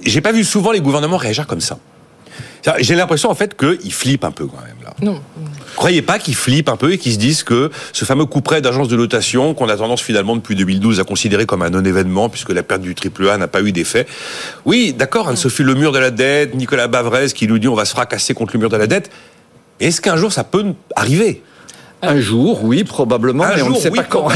j'ai 0.06 0.22
pas 0.22 0.32
vu 0.32 0.44
souvent 0.44 0.72
les 0.72 0.82
gouvernements 0.82 1.18
réagir 1.18 1.48
comme 1.48 1.62
ça. 1.62 1.78
J'ai 2.80 2.96
l'impression, 2.96 3.30
en 3.30 3.36
fait, 3.36 3.58
qu'ils 3.58 3.94
flippent 3.94 4.26
un 4.26 4.32
peu, 4.32 4.46
quand 4.46 4.62
même, 4.66 4.78
là. 4.84 4.94
Non 5.02 5.22
croyez 5.78 6.02
pas 6.02 6.20
qu'ils 6.20 6.36
flippent 6.36 6.68
un 6.68 6.76
peu 6.76 6.92
et 6.92 6.98
qu'ils 6.98 7.14
se 7.14 7.18
disent 7.18 7.44
que 7.44 7.72
ce 7.94 8.04
fameux 8.04 8.26
coup 8.26 8.42
près 8.42 8.62
d'agence 8.62 8.90
de 8.90 8.98
notation 8.98 9.54
qu'on 9.54 9.70
a 9.70 9.78
tendance 9.78 10.02
finalement 10.02 10.36
depuis 10.36 10.56
2012 10.56 11.00
à 11.00 11.04
considérer 11.06 11.46
comme 11.46 11.62
un 11.62 11.70
non-événement 11.70 12.28
puisque 12.28 12.50
la 12.50 12.64
perte 12.64 12.82
du 12.82 12.96
triple 12.96 13.30
A 13.30 13.38
n'a 13.38 13.48
pas 13.48 13.62
eu 13.62 13.72
d'effet. 13.72 14.08
Oui, 14.66 14.94
d'accord, 14.94 15.30
Anne-Sophie 15.30 15.64
le 15.64 15.76
mur 15.76 15.94
de 15.94 16.00
la 16.00 16.12
dette, 16.12 16.56
Nicolas 16.56 16.88
Bavrez 16.88 17.28
qui 17.28 17.48
nous 17.48 17.60
dit 17.60 17.70
on 17.70 17.76
va 17.76 17.86
se 17.86 17.92
fracasser 17.92 18.34
contre 18.34 18.54
le 18.54 18.60
mur 18.60 18.70
de 18.70 18.78
la 18.78 18.88
dette. 18.88 19.10
Est-ce 19.80 20.02
qu'un 20.02 20.18
jour 20.18 20.34
ça 20.34 20.44
peut 20.44 20.66
arriver? 20.96 21.44
Un 22.02 22.20
jour, 22.20 22.64
oui, 22.64 22.84
probablement, 22.84 23.46
mais 23.56 23.62
on 23.64 23.70
ne 23.70 23.76
sait 23.76 23.92
pas 23.96 24.04
quand. 24.04 24.30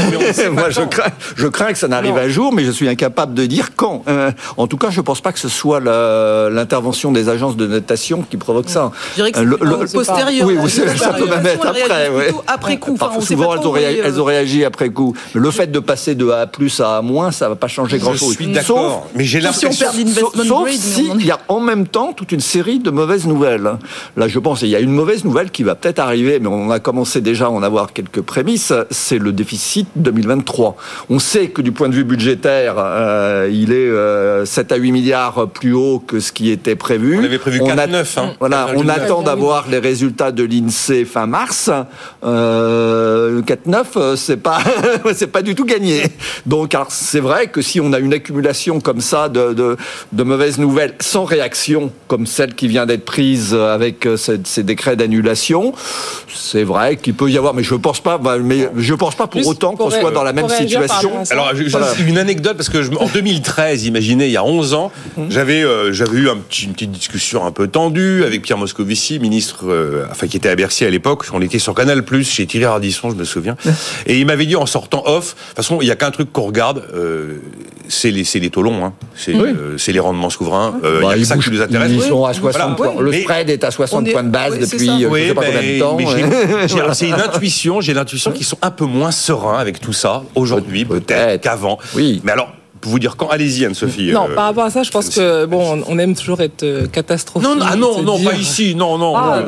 Moi, 0.52 0.70
je 0.70 0.82
crains, 0.82 1.12
je 1.36 1.46
crains 1.46 1.72
que 1.72 1.78
ça 1.78 1.88
n'arrive 1.88 2.16
un 2.16 2.28
jour, 2.28 2.52
mais 2.52 2.64
je 2.64 2.70
suis 2.70 2.88
incapable 2.88 3.34
de 3.34 3.46
dire 3.46 3.70
quand. 3.76 4.02
Euh, 4.08 4.32
en 4.56 4.66
tout 4.66 4.76
cas, 4.76 4.90
je 4.90 5.00
ne 5.00 5.04
pense 5.04 5.20
pas 5.20 5.32
que 5.32 5.38
ce 5.38 5.48
soit 5.48 5.80
l'intervention 5.80 7.12
des 7.12 7.28
agences 7.28 7.56
de 7.56 7.66
notation 7.66 8.24
qui 8.28 8.36
provoque 8.36 8.68
ça. 8.68 8.90
Je 9.10 9.14
dirais 9.16 9.32
que 9.32 9.38
c'est 9.38 9.44
le, 9.44 9.86
postérieur. 9.86 10.46
Oui, 10.46 10.56
ça 10.96 11.12
peut 11.12 11.26
même 11.26 11.46
être 11.46 11.66
après. 11.66 12.10
Après 12.46 12.76
coup. 12.78 12.96
Enfin, 13.00 13.20
souvent, 13.20 13.54
elles 13.54 13.66
ont, 13.66 13.70
réagi, 13.70 14.00
elles 14.04 14.20
ont, 14.20 14.24
réagi, 14.24 14.64
après 14.64 14.90
coup. 14.90 15.14
Mais 15.34 15.40
le 15.40 15.50
fait 15.50 15.70
de 15.70 15.78
passer 15.78 16.14
de 16.14 16.28
A 16.30 16.46
plus 16.46 16.80
à 16.80 16.96
A 16.96 17.02
moins, 17.02 17.30
ça 17.30 17.46
ne 17.46 17.50
va 17.50 17.56
pas 17.56 17.68
changer 17.68 17.98
grand-chose. 17.98 18.36
Je 18.38 18.42
suis 18.42 18.52
d'accord, 18.52 19.06
mais 19.14 19.24
j'ai 19.24 19.40
l'impression... 19.40 19.70
Sauf 20.42 20.70
s'il 20.70 21.24
y 21.24 21.30
a 21.30 21.38
en 21.48 21.60
même 21.60 21.86
temps 21.86 22.12
toute 22.12 22.32
une 22.32 22.40
série 22.40 22.78
de 22.78 22.90
mauvaises 22.90 23.26
nouvelles. 23.26 23.78
Là, 24.16 24.28
je 24.28 24.38
pense 24.38 24.60
qu'il 24.60 24.68
y 24.68 24.76
a 24.76 24.80
une 24.80 24.92
mauvaise 24.92 25.24
nouvelle 25.24 25.50
qui 25.50 25.62
va 25.62 25.74
peut-être 25.74 26.00
arriver, 26.00 26.38
mais 26.40 26.48
on 26.48 26.70
a 26.70 26.80
commencé 26.80 27.20
déjà 27.20 27.51
en 27.54 27.62
avoir 27.62 27.92
quelques 27.92 28.22
prémices, 28.22 28.72
c'est 28.90 29.18
le 29.18 29.32
déficit 29.32 29.88
2023. 29.96 30.76
On 31.10 31.18
sait 31.18 31.48
que 31.48 31.62
du 31.62 31.72
point 31.72 31.88
de 31.88 31.94
vue 31.94 32.04
budgétaire, 32.04 32.74
euh, 32.78 33.48
il 33.52 33.72
est 33.72 34.46
7 34.46 34.72
euh, 34.72 34.74
à 34.74 34.78
8 34.78 34.92
milliards 34.92 35.48
plus 35.48 35.72
haut 35.72 35.98
que 35.98 36.20
ce 36.20 36.32
qui 36.32 36.50
était 36.50 36.76
prévu. 36.76 37.18
On 37.18 37.24
avait 37.24 37.38
prévu 37.38 37.60
4 37.60 37.90
9, 37.90 38.18
hein. 38.18 38.34
Voilà, 38.40 38.68
on 38.76 38.88
attend 38.88 39.22
d'avoir 39.22 39.68
les 39.68 39.78
résultats 39.78 40.32
de 40.32 40.44
l'INSEE 40.44 41.04
fin 41.04 41.26
mars. 41.26 41.70
Euh, 42.24 43.42
4-9, 43.42 43.84
euh, 43.96 44.16
c'est 44.16 44.36
pas, 44.36 44.60
c'est 45.14 45.26
pas 45.26 45.42
du 45.42 45.54
tout 45.54 45.64
gagné. 45.64 46.02
Donc, 46.46 46.74
c'est 46.88 47.20
vrai 47.20 47.48
que 47.48 47.62
si 47.62 47.80
on 47.80 47.92
a 47.92 47.98
une 47.98 48.14
accumulation 48.14 48.80
comme 48.80 49.00
ça 49.00 49.28
de, 49.28 49.52
de, 49.52 49.76
de 50.12 50.22
mauvaises 50.22 50.58
nouvelles 50.58 50.94
sans 51.00 51.24
réaction, 51.24 51.92
comme 52.08 52.26
celle 52.26 52.54
qui 52.54 52.68
vient 52.68 52.86
d'être 52.86 53.04
prise 53.04 53.54
avec 53.54 54.08
ces, 54.16 54.40
ces 54.44 54.62
décrets 54.62 54.96
d'annulation, 54.96 55.74
c'est 56.28 56.64
vrai 56.64 56.96
qu'il 56.96 57.14
peut 57.14 57.30
y 57.30 57.38
avoir 57.38 57.41
mais 57.54 57.62
je 57.62 57.74
pense 57.74 58.00
pas, 58.00 58.18
bah, 58.18 58.38
mais 58.38 58.68
je 58.76 58.94
pense 58.94 59.14
pas 59.14 59.26
pour 59.26 59.46
autant 59.46 59.74
qu'on 59.74 59.90
soit 59.90 60.10
dans 60.10 60.22
la 60.22 60.32
même 60.32 60.48
situation. 60.48 61.12
Alors, 61.30 61.52
une 62.06 62.18
anecdote 62.18 62.56
parce 62.56 62.68
que 62.68 62.94
en 62.96 63.06
2013, 63.06 63.86
imaginez, 63.86 64.26
il 64.26 64.32
y 64.32 64.36
a 64.36 64.44
11 64.44 64.74
ans, 64.74 64.92
mhm. 65.16 65.30
j'avais 65.30 65.62
euh, 65.62 65.92
j'avais 65.92 66.18
eu 66.18 66.28
un 66.28 66.36
petit, 66.36 66.66
une 66.66 66.72
petite 66.72 66.92
discussion 66.92 67.44
un 67.44 67.50
peu 67.50 67.68
tendue 67.68 68.24
avec 68.24 68.42
Pierre 68.42 68.58
Moscovici, 68.58 69.18
ministre, 69.18 69.66
euh, 69.66 70.04
enfin 70.10 70.26
qui 70.26 70.36
était 70.36 70.48
à 70.48 70.54
Bercy 70.54 70.84
à 70.84 70.90
l'époque. 70.90 71.24
On 71.32 71.42
était 71.42 71.58
sur 71.58 71.74
Canal 71.74 72.04
Plus 72.04 72.28
chez 72.28 72.46
Thierry 72.46 72.66
Ardisson, 72.66 73.10
je 73.10 73.16
me 73.16 73.24
souviens, 73.24 73.56
et 74.06 74.18
il 74.18 74.26
m'avait 74.26 74.46
dit 74.46 74.56
en 74.56 74.66
sortant 74.66 75.02
off, 75.06 75.34
de 75.34 75.46
toute 75.48 75.56
façon, 75.56 75.78
il 75.80 75.88
y 75.88 75.90
a 75.90 75.96
qu'un 75.96 76.10
truc 76.10 76.32
qu'on 76.32 76.42
regarde, 76.42 76.84
euh, 76.94 77.38
c'est 77.88 78.10
les 78.10 78.24
c'est 78.24 78.38
les 78.38 78.50
taux 78.50 78.62
longs, 78.62 78.84
hein. 78.84 78.92
c'est 79.16 79.92
les 79.92 80.00
rendements 80.00 80.30
souverains. 80.30 80.74
il 80.82 81.02
y 81.02 81.06
a 81.06 81.16
bah, 81.16 81.24
ça 81.24 81.36
qui 81.36 81.50
nous 81.50 81.60
intéresse. 81.60 81.90
Ils 81.92 82.02
sont 82.02 82.24
à 82.24 82.34
60 82.34 82.80
Le 83.00 83.12
spread 83.12 83.50
est 83.50 83.64
à 83.64 83.70
60 83.70 84.10
points 84.10 84.22
de 84.22 84.28
base 84.28 84.58
depuis 84.58 85.02
je 85.02 85.26
sais 85.26 85.34
pas 85.34 85.42
combien 85.44 85.62
de 85.62 85.78
temps. 85.78 85.98
C'est 86.94 87.08
une 87.08 87.14
j'ai 87.80 87.94
l'intuition 87.94 88.32
qu'ils 88.32 88.46
sont 88.46 88.58
un 88.62 88.70
peu 88.70 88.84
moins 88.84 89.10
sereins 89.10 89.58
avec 89.58 89.80
tout 89.80 89.92
ça 89.92 90.22
aujourd'hui, 90.34 90.84
peut-être 90.84 91.42
qu'avant. 91.42 91.78
Oui. 91.94 92.20
Mais 92.24 92.32
alors, 92.32 92.52
vous 92.84 92.98
dire 92.98 93.16
quand 93.16 93.28
Allez-y, 93.28 93.64
Anne-Sophie. 93.64 94.12
Non, 94.12 94.28
par 94.34 94.46
rapport 94.46 94.64
à 94.64 94.70
ça, 94.70 94.82
je 94.82 94.90
pense 94.90 95.08
que 95.08 95.46
bon, 95.46 95.82
on 95.86 95.98
aime 95.98 96.14
toujours 96.14 96.40
être 96.40 96.86
catastrophique. 96.90 97.48
Non, 97.48 97.58
ah 97.62 97.76
non, 97.76 98.02
non, 98.02 98.18
pas 98.22 98.34
ici. 98.34 98.74
Non, 98.74 98.98
non. 98.98 99.16
Ah, 99.16 99.42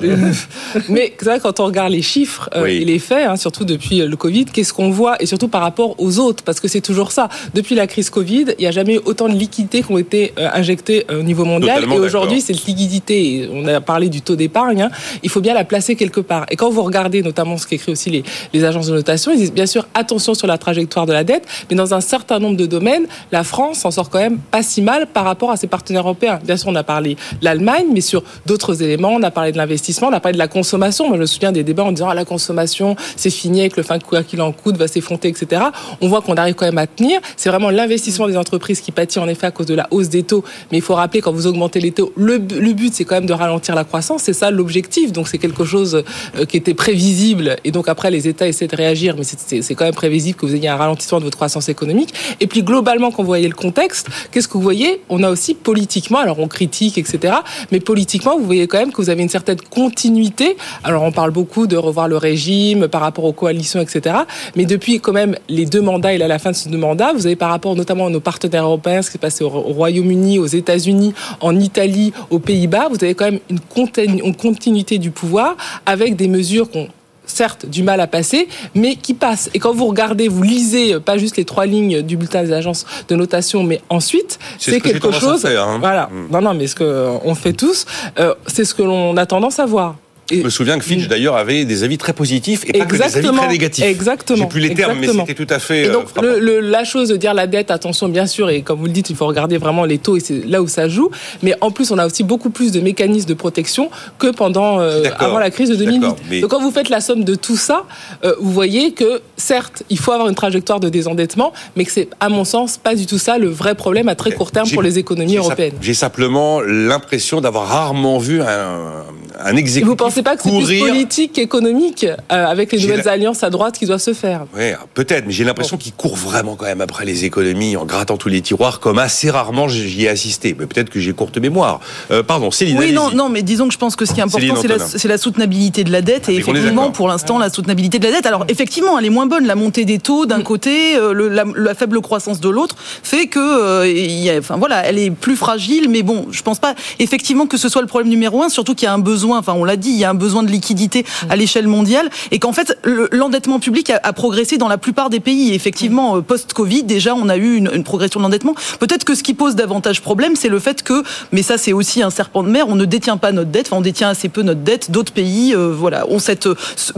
mais 0.88 1.14
c'est 1.18 1.24
vrai 1.24 1.40
quand 1.40 1.60
on 1.60 1.66
regarde 1.66 1.92
les 1.92 2.02
chiffres 2.02 2.48
et 2.66 2.84
les 2.84 2.98
faits, 2.98 3.26
hein, 3.26 3.36
surtout 3.36 3.64
depuis 3.64 3.98
le 3.98 4.16
Covid, 4.16 4.46
qu'est-ce 4.46 4.72
qu'on 4.72 4.90
voit? 4.90 5.20
Et 5.20 5.26
surtout 5.26 5.48
par 5.48 5.62
rapport 5.62 5.94
aux 5.98 6.18
autres, 6.18 6.42
parce 6.44 6.60
que 6.60 6.68
c'est 6.68 6.80
toujours 6.80 7.12
ça. 7.12 7.28
Depuis 7.54 7.74
la 7.74 7.86
crise 7.86 8.10
Covid, 8.10 8.46
il 8.58 8.60
n'y 8.60 8.66
a 8.66 8.70
jamais 8.70 8.96
eu 8.96 9.00
autant 9.04 9.28
de 9.28 9.34
liquidités 9.34 9.82
qui 9.82 9.92
ont 9.92 9.98
été 9.98 10.32
injectées 10.36 11.06
au 11.10 11.22
niveau 11.22 11.44
mondial. 11.44 11.84
et 11.84 11.98
aujourd'hui, 11.98 12.40
cette 12.40 12.64
liquidité, 12.66 13.48
on 13.52 13.66
a 13.66 13.80
parlé 13.80 14.08
du 14.08 14.22
taux 14.22 14.36
d'épargne, 14.36 14.82
hein, 14.82 14.90
il 15.22 15.30
faut 15.30 15.40
bien 15.40 15.54
la 15.54 15.64
placer 15.64 15.96
quelque 15.96 16.20
part. 16.20 16.46
Et 16.50 16.56
quand 16.56 16.70
vous 16.70 16.82
regardez 16.82 17.22
notamment 17.22 17.56
ce 17.56 17.66
qu'écrit 17.66 17.92
aussi 17.92 18.10
les, 18.10 18.24
les 18.52 18.64
agences 18.64 18.86
de 18.86 18.94
notation, 18.94 19.32
ils 19.32 19.38
disent 19.38 19.52
bien 19.52 19.66
sûr 19.66 19.86
attention 19.94 20.34
sur 20.34 20.46
la 20.46 20.58
trajectoire 20.58 21.06
de 21.06 21.12
la 21.12 21.24
dette, 21.24 21.46
mais 21.70 21.76
dans 21.76 21.94
un 21.94 22.00
certain 22.00 22.38
nombre 22.38 22.56
de 22.56 22.66
domaines, 22.66 23.06
la 23.32 23.44
France 23.44 23.78
s'en 23.80 23.90
sort 23.90 24.10
quand 24.10 24.18
même 24.18 24.38
pas 24.38 24.62
si 24.62 24.82
mal 24.82 25.06
par 25.06 25.24
rapport 25.24 25.50
à 25.50 25.56
ses 25.56 25.66
partenaires 25.66 26.02
européens. 26.02 26.40
Bien 26.44 26.56
sûr, 26.56 26.68
on 26.68 26.74
a 26.74 26.82
parlé 26.82 27.14
de 27.14 27.44
l'Allemagne, 27.44 27.86
mais 27.92 28.00
sur 28.00 28.22
d'autres 28.46 28.82
éléments, 28.82 29.10
on 29.10 29.22
a 29.22 29.30
parlé 29.30 29.52
de 29.52 29.56
l'investissement, 29.56 30.08
on 30.08 30.12
a 30.12 30.20
parlé 30.20 30.34
de 30.34 30.38
la 30.38 30.48
consommation. 30.48 31.08
Moi, 31.08 31.16
je 31.16 31.22
me 31.22 31.26
souviens 31.26 31.52
des 31.52 31.64
débats 31.64 31.84
en 31.84 31.92
disant 31.92 32.08
ah, 32.08 32.14
la 32.14 32.24
consommation, 32.24 32.96
c'est 33.16 33.30
fini 33.30 33.60
avec 33.60 33.76
le 33.76 33.82
fin 33.82 33.98
quoi 33.98 34.22
qu'il 34.22 34.40
en 34.40 34.52
coûte, 34.52 34.76
va 34.76 34.88
s'effondrer, 34.88 35.28
etc. 35.28 35.62
On 36.00 36.08
voit 36.08 36.22
qu'on 36.22 36.34
arrive 36.34 36.54
quand 36.54 36.66
même 36.66 36.78
à 36.78 36.86
tenir. 36.86 37.20
C'est 37.36 37.48
vraiment 37.48 37.70
l'investissement 37.70 38.26
des 38.26 38.36
entreprises 38.36 38.80
qui 38.80 38.92
pâtit 38.92 39.18
en 39.18 39.28
effet 39.28 39.46
à 39.46 39.50
cause 39.50 39.66
de 39.66 39.74
la 39.74 39.88
hausse 39.90 40.08
des 40.08 40.22
taux. 40.22 40.44
Mais 40.70 40.78
il 40.78 40.82
faut 40.82 40.94
rappeler 40.94 41.20
quand 41.20 41.32
vous 41.32 41.46
augmentez 41.46 41.80
les 41.80 41.92
taux, 41.92 42.12
le, 42.16 42.36
le 42.36 42.72
but 42.72 42.94
c'est 42.94 43.04
quand 43.04 43.14
même 43.14 43.26
de 43.26 43.32
ralentir 43.32 43.74
la 43.74 43.84
croissance. 43.84 44.22
C'est 44.22 44.32
ça 44.32 44.50
l'objectif. 44.50 45.12
Donc 45.12 45.28
c'est 45.28 45.38
quelque 45.38 45.64
chose 45.64 46.02
euh, 46.36 46.44
qui 46.44 46.56
était 46.56 46.74
prévisible. 46.74 47.56
Et 47.64 47.70
donc 47.70 47.88
après 47.88 48.10
les 48.10 48.28
États 48.28 48.46
essaient 48.46 48.66
de 48.66 48.76
réagir, 48.76 49.16
mais 49.16 49.24
c'est 49.24 49.74
quand 49.74 49.84
même 49.84 49.94
prévisible 49.94 50.38
que 50.38 50.46
vous 50.46 50.54
ayez 50.54 50.68
un 50.68 50.76
ralentissement 50.76 51.18
de 51.18 51.24
votre 51.24 51.36
croissance 51.36 51.68
économique. 51.68 52.14
Et 52.40 52.46
puis 52.46 52.62
globalement, 52.62 53.10
quand 53.14 53.23
vous 53.23 53.28
voyez 53.28 53.49
le 53.49 53.54
contexte, 53.54 54.09
qu'est-ce 54.30 54.49
que 54.49 54.54
vous 54.54 54.62
voyez? 54.62 55.00
On 55.09 55.23
a 55.23 55.30
aussi 55.30 55.54
politiquement, 55.54 56.18
alors 56.18 56.38
on 56.38 56.49
critique, 56.49 56.99
etc. 56.99 57.35
Mais 57.71 57.80
politiquement, 57.80 58.38
vous 58.38 58.44
voyez 58.44 58.66
quand 58.66 58.78
même 58.78 58.92
que 58.92 59.00
vous 59.00 59.11
avez 59.11 59.23
une 59.23 59.28
certaine 59.28 59.61
continuité. 59.61 60.56
Alors 60.83 61.02
on 61.02 61.12
parle 61.12 61.30
beaucoup 61.30 61.66
de 61.66 61.76
revoir 61.76 62.09
le 62.09 62.16
régime 62.16 62.88
par 62.88 63.00
rapport 63.00 63.25
aux 63.25 63.33
coalitions, 63.33 63.80
etc. 63.80 64.16
Mais 64.56 64.66
depuis 64.66 65.00
quand 65.00 65.12
même 65.12 65.37
les 65.49 65.66
deux 65.66 65.80
mandats 65.80 66.12
et 66.12 66.23
à 66.23 66.28
la 66.28 66.38
fin 66.38 66.50
de 66.50 66.56
ce 66.56 66.68
deux 66.68 66.78
mandats, 66.78 67.12
vous 67.12 67.26
avez 67.26 67.37
par 67.37 67.50
rapport 67.50 67.75
notamment 67.76 68.06
à 68.06 68.11
nos 68.11 68.21
partenaires 68.21 68.64
européens, 68.64 69.02
ce 69.02 69.09
qui 69.09 69.12
s'est 69.12 69.18
passé 69.18 69.44
au 69.44 69.49
Royaume-Uni, 69.49 70.38
aux 70.38 70.47
États-Unis, 70.47 71.14
en 71.40 71.59
Italie, 71.59 72.12
aux 72.30 72.38
Pays-Bas, 72.38 72.88
vous 72.90 73.02
avez 73.02 73.14
quand 73.14 73.26
même 73.26 73.40
une, 73.50 74.35
continuité 74.35 74.99
du 74.99 75.11
pouvoir 75.11 75.56
avec 75.87 76.16
des 76.16 76.28
mesures 76.28 76.71
qu'on 76.71 76.88
certes 77.26 77.66
du 77.66 77.82
mal 77.82 78.00
à 78.00 78.06
passer, 78.06 78.48
mais 78.74 78.96
qui 78.96 79.14
passent. 79.14 79.50
Et 79.54 79.58
quand 79.58 79.72
vous 79.72 79.86
regardez, 79.86 80.28
vous 80.28 80.42
lisez 80.42 81.00
pas 81.00 81.16
juste 81.18 81.36
les 81.36 81.44
trois 81.44 81.66
lignes 81.66 82.02
du 82.02 82.16
bulletin 82.16 82.42
des 82.42 82.52
agences 82.52 82.84
de 83.08 83.14
notation, 83.16 83.62
mais 83.62 83.80
ensuite, 83.90 84.38
c'est 84.58 84.80
quelque 84.80 85.10
chose. 85.12 85.44
hein. 85.46 85.78
Voilà. 85.80 86.08
Mm. 86.12 86.32
Non, 86.32 86.40
non, 86.40 86.54
mais 86.54 86.66
ce 86.66 86.74
qu'on 86.76 87.34
fait 87.34 87.52
tous, 87.52 87.86
euh, 88.18 88.34
c'est 88.46 88.64
ce 88.64 88.74
que 88.74 88.82
l'on 88.82 89.16
a 89.16 89.26
tendance 89.26 89.58
à 89.58 89.66
voir. 89.66 89.96
Je 90.30 90.42
me 90.42 90.50
souviens 90.50 90.78
que 90.78 90.84
Fitch, 90.84 91.06
d'ailleurs, 91.08 91.36
avait 91.36 91.64
des 91.64 91.82
avis 91.84 91.98
très 91.98 92.12
positifs 92.12 92.64
et 92.66 92.78
pas 92.78 92.86
que 92.86 92.96
des 92.96 93.02
avis 93.02 93.28
très 93.36 93.48
négatifs. 93.48 93.84
Exactement. 93.84 94.38
J'ai 94.38 94.46
plus 94.46 94.60
les 94.60 94.74
termes, 94.74 94.98
mais 94.98 95.08
c'était 95.08 95.34
tout 95.34 95.46
à 95.50 95.58
fait. 95.58 95.84
Et 95.84 95.88
donc, 95.88 96.06
euh, 96.22 96.38
le, 96.40 96.60
la 96.60 96.84
chose 96.84 97.08
de 97.08 97.16
dire 97.16 97.34
la 97.34 97.46
dette, 97.46 97.70
attention, 97.70 98.08
bien 98.08 98.26
sûr, 98.26 98.48
et 98.48 98.62
comme 98.62 98.78
vous 98.78 98.86
le 98.86 98.92
dites, 98.92 99.10
il 99.10 99.16
faut 99.16 99.26
regarder 99.26 99.58
vraiment 99.58 99.84
les 99.84 99.98
taux 99.98 100.16
et 100.16 100.20
c'est 100.20 100.46
là 100.46 100.62
où 100.62 100.68
ça 100.68 100.88
joue. 100.88 101.10
Mais 101.42 101.54
en 101.60 101.70
plus, 101.70 101.90
on 101.90 101.98
a 101.98 102.06
aussi 102.06 102.24
beaucoup 102.24 102.50
plus 102.50 102.72
de 102.72 102.80
mécanismes 102.80 103.28
de 103.28 103.34
protection 103.34 103.90
que 104.18 104.28
pendant 104.28 104.80
euh, 104.80 105.04
avant 105.18 105.38
la 105.38 105.50
crise 105.50 105.68
de 105.68 105.76
2008. 105.76 106.40
Donc, 106.40 106.50
quand 106.50 106.60
vous 106.60 106.70
faites 106.70 106.88
la 106.88 107.00
somme 107.00 107.24
de 107.24 107.34
tout 107.34 107.56
ça, 107.56 107.84
euh, 108.24 108.34
vous 108.40 108.52
voyez 108.52 108.92
que 108.92 109.20
certes, 109.36 109.82
il 109.90 109.98
faut 109.98 110.12
avoir 110.12 110.28
une 110.28 110.34
trajectoire 110.34 110.80
de 110.80 110.88
désendettement, 110.88 111.52
mais 111.76 111.84
que 111.84 111.92
c'est, 111.92 112.08
à 112.20 112.28
mon 112.28 112.44
sens, 112.44 112.78
pas 112.78 112.94
du 112.94 113.06
tout 113.06 113.18
ça 113.18 113.38
le 113.38 113.48
vrai 113.48 113.74
problème 113.74 114.08
à 114.08 114.14
très 114.14 114.32
court 114.32 114.50
terme 114.50 114.70
pour 114.70 114.82
les 114.82 114.98
économies 114.98 115.36
européennes. 115.36 115.74
J'ai 115.80 115.94
simplement 115.94 116.60
l'impression 116.60 117.40
d'avoir 117.40 117.68
rarement 117.68 118.18
vu 118.18 118.40
un, 118.40 119.04
un 119.40 119.56
exécutif 119.56 120.13
c'est 120.14 120.23
pas 120.23 120.37
que 120.37 120.42
c'est 120.42 120.50
plus 120.50 120.78
politique 120.78 121.33
qu'économique 121.33 122.04
euh, 122.04 122.47
avec 122.47 122.73
les 122.73 122.80
nouvelles 122.80 123.09
alliances 123.09 123.42
à 123.42 123.50
droite 123.50 123.78
qui 123.78 123.87
doivent 123.87 124.00
se 124.00 124.14
faire. 124.14 124.47
Oui, 124.56 124.73
peut-être, 124.94 125.26
mais 125.26 125.33
j'ai 125.33 125.44
l'impression 125.44 125.76
qu'il 125.76 125.92
court 125.92 126.16
vraiment 126.16 126.56
quand 126.56 126.66
même 126.66 126.80
après 126.80 127.04
les 127.04 127.25
économies 127.25 127.76
en 127.76 127.85
grattant 127.85 128.16
tous 128.16 128.28
les 128.28 128.40
tiroirs, 128.40 128.80
comme 128.80 128.99
assez 128.99 129.30
rarement 129.30 129.68
j'y 129.68 130.04
ai 130.04 130.09
assisté. 130.09 130.54
Mais 130.59 130.66
peut-être 130.66 130.90
que 130.90 131.00
j'ai 131.00 131.12
courte 131.12 131.38
mémoire. 131.38 131.80
Euh, 132.11 132.23
pardon, 132.23 132.50
Céline. 132.50 132.78
Oui, 132.78 132.92
non, 132.92 133.11
non, 133.11 133.28
mais 133.28 133.42
disons 133.42 133.66
que 133.68 133.75
je 133.75 133.78
pense 133.78 133.97
que 133.97 134.04
ce 134.04 134.12
qui 134.12 134.21
est 134.21 134.23
important, 134.23 134.54
c'est 134.78 135.09
la, 135.09 135.18
soutenabilité 135.18 135.85
de 135.85 135.92
la 135.92 136.02
dette. 136.02 136.28
et 136.28 136.37
effectivement, 136.37 136.90
pour 136.90 137.09
l'instant, 137.09 137.38
la 137.38 137.50
soutenabilité 137.50 137.99
de 137.99 138.04
la 138.04 138.12
dette. 138.12 138.26
Alors, 138.26 138.44
effectivement, 138.49 138.99
elle 138.99 139.06
est 139.06 139.11
moins 139.11 139.26
bonne. 139.26 139.47
La 139.47 139.54
montée 139.54 139.85
des 139.85 139.99
taux 139.99 140.26
d'un 140.26 140.38
mm. 140.38 140.44
côté, 140.44 140.97
euh, 140.97 141.44
la, 141.56 141.75
faible 141.75 142.00
croissance 142.00 142.40
de 142.40 142.48
l'autre, 142.48 142.77
fait 143.03 143.27
que, 143.27 144.38
enfin 144.38 144.57
voilà, 144.57 144.87
elle 144.87 144.98
est 144.98 145.11
plus 145.11 145.37
fragile. 145.37 145.88
Mais 145.88 146.03
bon, 146.03 146.27
je 146.31 146.42
pense 146.42 146.59
pas 146.59 146.74
effectivement 146.98 147.46
que 147.46 147.57
ce 147.57 147.68
soit 147.68 147.83
le 147.83 147.88
problème 147.88 148.11
numéro 148.11 148.42
un. 148.42 148.48
Surtout 148.48 148.74
qu'il 148.74 148.87
y 148.87 148.88
a 148.88 148.92
un 148.92 148.98
besoin. 148.98 149.38
Enfin, 149.38 149.55
on 149.55 149.64
l'a 149.64 149.77
dit, 149.77 149.90
il 149.90 150.03
y 150.04 150.06
a 150.06 150.10
un 150.10 150.14
besoin 150.14 150.42
de 150.42 150.48
liquidité 150.48 151.04
à 151.28 151.36
l'échelle 151.36 151.68
mondiale 151.68 152.10
et 152.30 152.38
qu'en 152.38 152.52
fait 152.52 152.78
l'endettement 152.84 153.58
public 153.58 153.90
a, 153.90 154.12
progressé 154.12 154.58
dans 154.58 154.68
la 154.68 154.78
plupart 154.78 155.10
des 155.10 155.20
pays. 155.20 155.54
effectivement, 155.54 156.16
euh, 156.16 156.20
post-Covid, 156.20 156.84
déjà, 156.84 157.14
on 157.14 157.28
a 157.28 157.36
eu 157.36 157.56
une, 157.56 157.84
progression 157.84 158.20
de 158.20 158.24
l'endettement. 158.24 158.54
Peut-être 158.78 159.04
que 159.04 159.14
ce 159.14 159.22
qui 159.22 159.34
pose 159.34 159.56
davantage 159.56 160.00
problème, 160.00 160.36
c'est 160.36 160.48
le 160.48 160.58
fait 160.58 160.82
que, 160.82 161.02
mais 161.32 161.42
ça 161.42 161.58
c'est 161.58 161.72
aussi 161.72 162.02
un 162.02 162.10
serpent 162.10 162.42
de 162.42 162.48
mer, 162.48 162.66
on 162.68 162.76
ne 162.76 162.84
détient 162.84 163.16
pas 163.16 163.32
notre 163.32 163.50
dette, 163.50 163.66
enfin 163.66 163.76
on 163.76 163.82
détient 163.82 164.08
assez 164.08 164.28
peu 164.28 164.42
notre 164.42 164.60
dette. 164.60 164.90
D'autres 164.90 165.12
pays, 165.12 165.54
euh, 165.54 165.72
voilà, 165.76 166.08
ont 166.08 166.18
cette, 166.18 166.48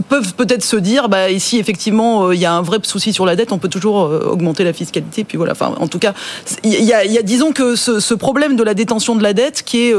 peuvent 0.09 0.33
peut-être 0.35 0.63
se 0.63 0.77
dire, 0.77 1.09
bah 1.09 1.29
ici 1.29 1.57
effectivement 1.57 2.27
euh, 2.27 2.35
il 2.35 2.41
y 2.41 2.45
a 2.45 2.53
un 2.53 2.61
vrai 2.61 2.77
souci 2.83 3.11
sur 3.11 3.25
la 3.25 3.35
dette, 3.35 3.51
on 3.51 3.57
peut 3.57 3.69
toujours 3.69 3.95
augmenter 3.95 4.63
la 4.63 4.73
fiscalité. 4.73 5.23
Puis 5.23 5.37
voilà, 5.37 5.53
enfin 5.53 5.73
en 5.79 5.87
tout 5.87 5.99
cas, 5.99 6.13
il 6.63 6.83
y 6.83 6.93
a, 6.93 7.05
y 7.05 7.17
a, 7.17 7.21
disons 7.21 7.51
que 7.51 7.75
ce, 7.75 7.99
ce 7.99 8.13
problème 8.13 8.55
de 8.55 8.63
la 8.63 8.73
détention 8.73 9.15
de 9.15 9.23
la 9.23 9.33
dette 9.33 9.63
qui 9.63 9.89
est 9.89 9.93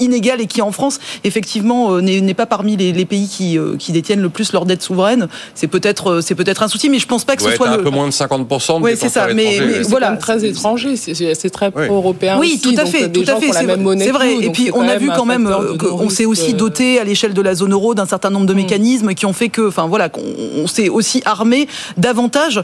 inégale 0.00 0.40
et 0.40 0.46
qui 0.46 0.62
en 0.62 0.72
France 0.72 0.98
effectivement 1.24 1.92
euh, 1.92 2.00
n'est 2.00 2.34
pas 2.34 2.46
parmi 2.46 2.76
les, 2.76 3.04
pays 3.04 3.28
qui, 3.28 3.58
euh, 3.58 3.76
qui, 3.78 3.92
détiennent 3.92 4.20
le 4.20 4.28
plus 4.28 4.52
leur 4.52 4.66
dette 4.66 4.82
souveraine. 4.82 5.28
C'est 5.54 5.66
peut-être 5.66 6.10
euh, 6.10 6.20
c'est 6.20 6.34
peut-être 6.34 6.62
un 6.62 6.68
souci, 6.68 6.88
mais 6.88 6.98
je 6.98 7.06
pense 7.06 7.24
pas 7.24 7.36
que 7.36 7.42
ce 7.42 7.52
soit 7.52 7.68
un 7.68 7.78
peu 7.78 7.90
moins 7.90 8.06
de 8.06 8.12
50 8.12 8.48
de 8.48 8.82
Oui, 8.82 8.92
c'est 8.96 9.08
ça. 9.08 9.28
Mais, 9.34 9.82
voilà, 9.88 10.16
très 10.16 10.44
étranger, 10.44 10.96
c'est 10.96 11.50
très 11.50 11.70
pro-européen. 11.70 12.38
Oui, 12.38 12.60
tout 12.62 12.74
à 12.76 12.86
fait, 12.86 13.10
tout 13.10 13.24
à 13.26 13.36
fait. 13.36 13.52
C'est 13.52 14.10
vrai. 14.10 14.36
et 14.40 14.50
puis 14.50 14.70
on 14.74 14.82
a 14.82 14.96
vu 14.96 15.10
quand 15.14 15.26
même 15.26 15.50
qu'on 15.78 16.08
s'est 16.08 16.26
aussi 16.26 16.54
doté 16.54 16.98
à 16.98 17.04
l'échelle 17.04 17.34
de 17.34 17.42
la 17.42 17.54
zone 17.54 17.72
euro 17.72 17.94
d'un 17.94 18.06
certain 18.06 18.30
nombre 18.30 18.46
de 18.46 18.54
mm. 18.54 18.56
mécanismes 18.56 19.14
qui 19.14 19.26
ont 19.26 19.32
fait 19.32 19.48
que, 19.48 19.68
enfin 19.68 19.86
voilà, 19.86 20.08
qu'on 20.08 20.66
s'est 20.66 20.88
aussi 20.88 21.22
armé 21.24 21.68
davantage. 21.96 22.62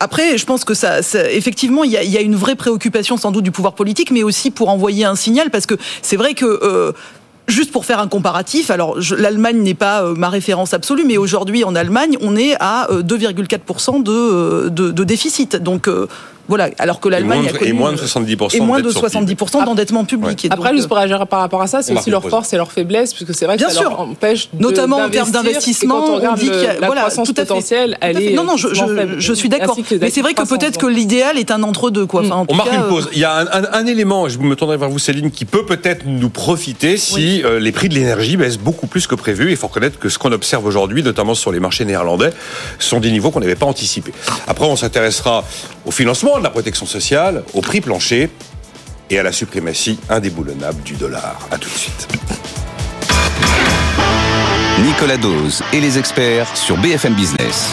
après, 0.00 0.38
je 0.38 0.44
pense 0.44 0.64
que 0.64 0.74
ça, 0.74 1.00
effectivement, 1.30 1.84
il 1.84 1.90
y 1.90 1.96
a, 1.96 2.02
y 2.02 2.16
a 2.16 2.20
une 2.20 2.36
vraie 2.36 2.56
préoccupation 2.56 3.16
sans 3.16 3.30
doute 3.30 3.44
du 3.44 3.50
pouvoir 3.50 3.74
politique, 3.74 4.10
mais 4.10 4.22
aussi 4.22 4.50
pour 4.50 4.68
envoyer 4.68 5.04
un 5.04 5.16
signal, 5.16 5.50
parce 5.50 5.66
que 5.66 5.74
c'est 6.02 6.16
vrai 6.16 6.34
que 6.34 6.46
euh, 6.66 6.92
juste 7.48 7.72
pour 7.72 7.84
faire 7.84 8.00
un 8.00 8.08
comparatif, 8.08 8.70
alors 8.70 8.98
l'Allemagne 9.16 9.62
n'est 9.62 9.74
pas 9.74 10.02
euh, 10.02 10.14
ma 10.14 10.28
référence 10.28 10.74
absolue, 10.74 11.04
mais 11.06 11.16
aujourd'hui 11.16 11.64
en 11.64 11.74
Allemagne, 11.74 12.16
on 12.20 12.36
est 12.36 12.56
à 12.60 12.88
2,4% 12.90 14.04
euh, 14.08 14.68
de, 14.68 14.90
de, 14.90 15.04
déficit. 15.04 15.56
Donc 15.56 15.88
voilà, 16.48 16.70
alors 16.78 17.00
que 17.00 17.08
l'Allemagne 17.08 17.50
et 17.60 17.72
moins 17.72 17.92
de 17.92 17.98
70% 17.98 18.56
et 18.56 18.60
moins 18.60 18.80
de 18.80 18.90
70% 18.90 19.64
d'endettement 19.64 20.04
public. 20.04 20.46
Après, 20.50 20.74
juste 20.74 20.88
pour 20.88 20.98
agir 20.98 21.26
par 21.26 21.40
rapport 21.40 21.62
à 21.62 21.66
ça, 21.66 21.82
c'est 21.82 21.96
aussi 21.96 22.10
leur 22.10 22.28
force 22.28 22.52
et 22.52 22.56
leur 22.56 22.72
faiblesse, 22.72 23.14
puisque 23.14 23.34
c'est 23.34 23.46
vrai 23.46 23.56
que 23.56 23.70
ça 23.70 23.82
leur 23.82 24.00
empêche 24.00 24.48
de, 24.52 24.62
notamment 24.62 24.98
en 24.98 25.10
termes 25.10 25.30
d'investissement. 25.30 26.04
On, 26.06 26.34
dit 26.34 26.48
que 26.48 26.80
la 26.80 26.86
voilà, 26.86 27.02
croissance 27.02 27.32
potentielle, 27.32 27.96
elle 28.00 28.20
est 28.20 28.34
non 28.34 28.44
non, 28.44 28.56
je, 28.56 28.68
je, 29.18 29.32
suis 29.32 29.48
d'accord. 29.48 29.76
Mais 30.00 30.10
c'est 30.10 30.22
vrai 30.22 30.34
que 30.34 30.46
peut-être 30.46 30.78
que 30.78 30.86
l'idéal 30.86 31.38
est 31.38 31.50
un 31.50 31.62
entre 31.62 31.90
deux 31.90 32.06
quoi. 32.06 32.22
on 32.48 32.54
marque 32.54 32.72
une 32.72 32.88
pause. 32.88 33.08
Il 33.12 33.18
y 33.18 33.24
a 33.24 33.36
un, 33.72 33.86
élément, 33.86 34.28
je 34.28 34.38
me 34.38 34.56
tournerai 34.56 34.76
vers 34.76 34.88
vous 34.88 34.98
Céline, 34.98 35.30
qui 35.30 35.44
peut 35.44 35.64
peut-être 35.64 36.04
nous 36.06 36.30
profiter 36.30 36.96
si 36.96 37.42
euh, 37.44 37.60
les 37.60 37.72
prix 37.72 37.88
de 37.88 37.94
l'énergie 37.94 38.36
baissent 38.36 38.58
beaucoup 38.58 38.86
plus 38.86 39.06
que 39.06 39.14
prévu. 39.14 39.50
Il 39.50 39.56
faut 39.56 39.68
reconnaître 39.68 39.98
que 39.98 40.08
ce 40.08 40.18
qu'on 40.18 40.32
observe 40.32 40.64
aujourd'hui, 40.66 41.02
notamment 41.02 41.34
sur 41.34 41.52
les 41.52 41.60
marchés 41.60 41.84
néerlandais, 41.84 42.30
sont 42.78 43.00
des 43.00 43.10
niveaux 43.10 43.30
qu'on 43.30 43.40
n'avait 43.40 43.54
pas 43.54 43.66
anticipés. 43.66 44.12
Après, 44.46 44.66
on 44.66 44.76
s'intéressera 44.76 45.44
au 45.84 45.90
financement 45.90 46.35
de 46.38 46.44
la 46.44 46.50
protection 46.50 46.86
sociale, 46.86 47.44
au 47.54 47.60
prix 47.60 47.80
plancher 47.80 48.30
et 49.10 49.18
à 49.18 49.22
la 49.22 49.32
suprématie 49.32 49.98
indéboulonnable 50.08 50.82
du 50.82 50.94
dollar. 50.94 51.38
A 51.50 51.58
tout 51.58 51.68
de 51.68 51.74
suite. 51.74 52.08
Nicolas 54.82 55.16
Dose 55.16 55.62
et 55.72 55.80
les 55.80 55.98
experts 55.98 56.56
sur 56.56 56.76
BFM 56.76 57.14
Business. 57.14 57.70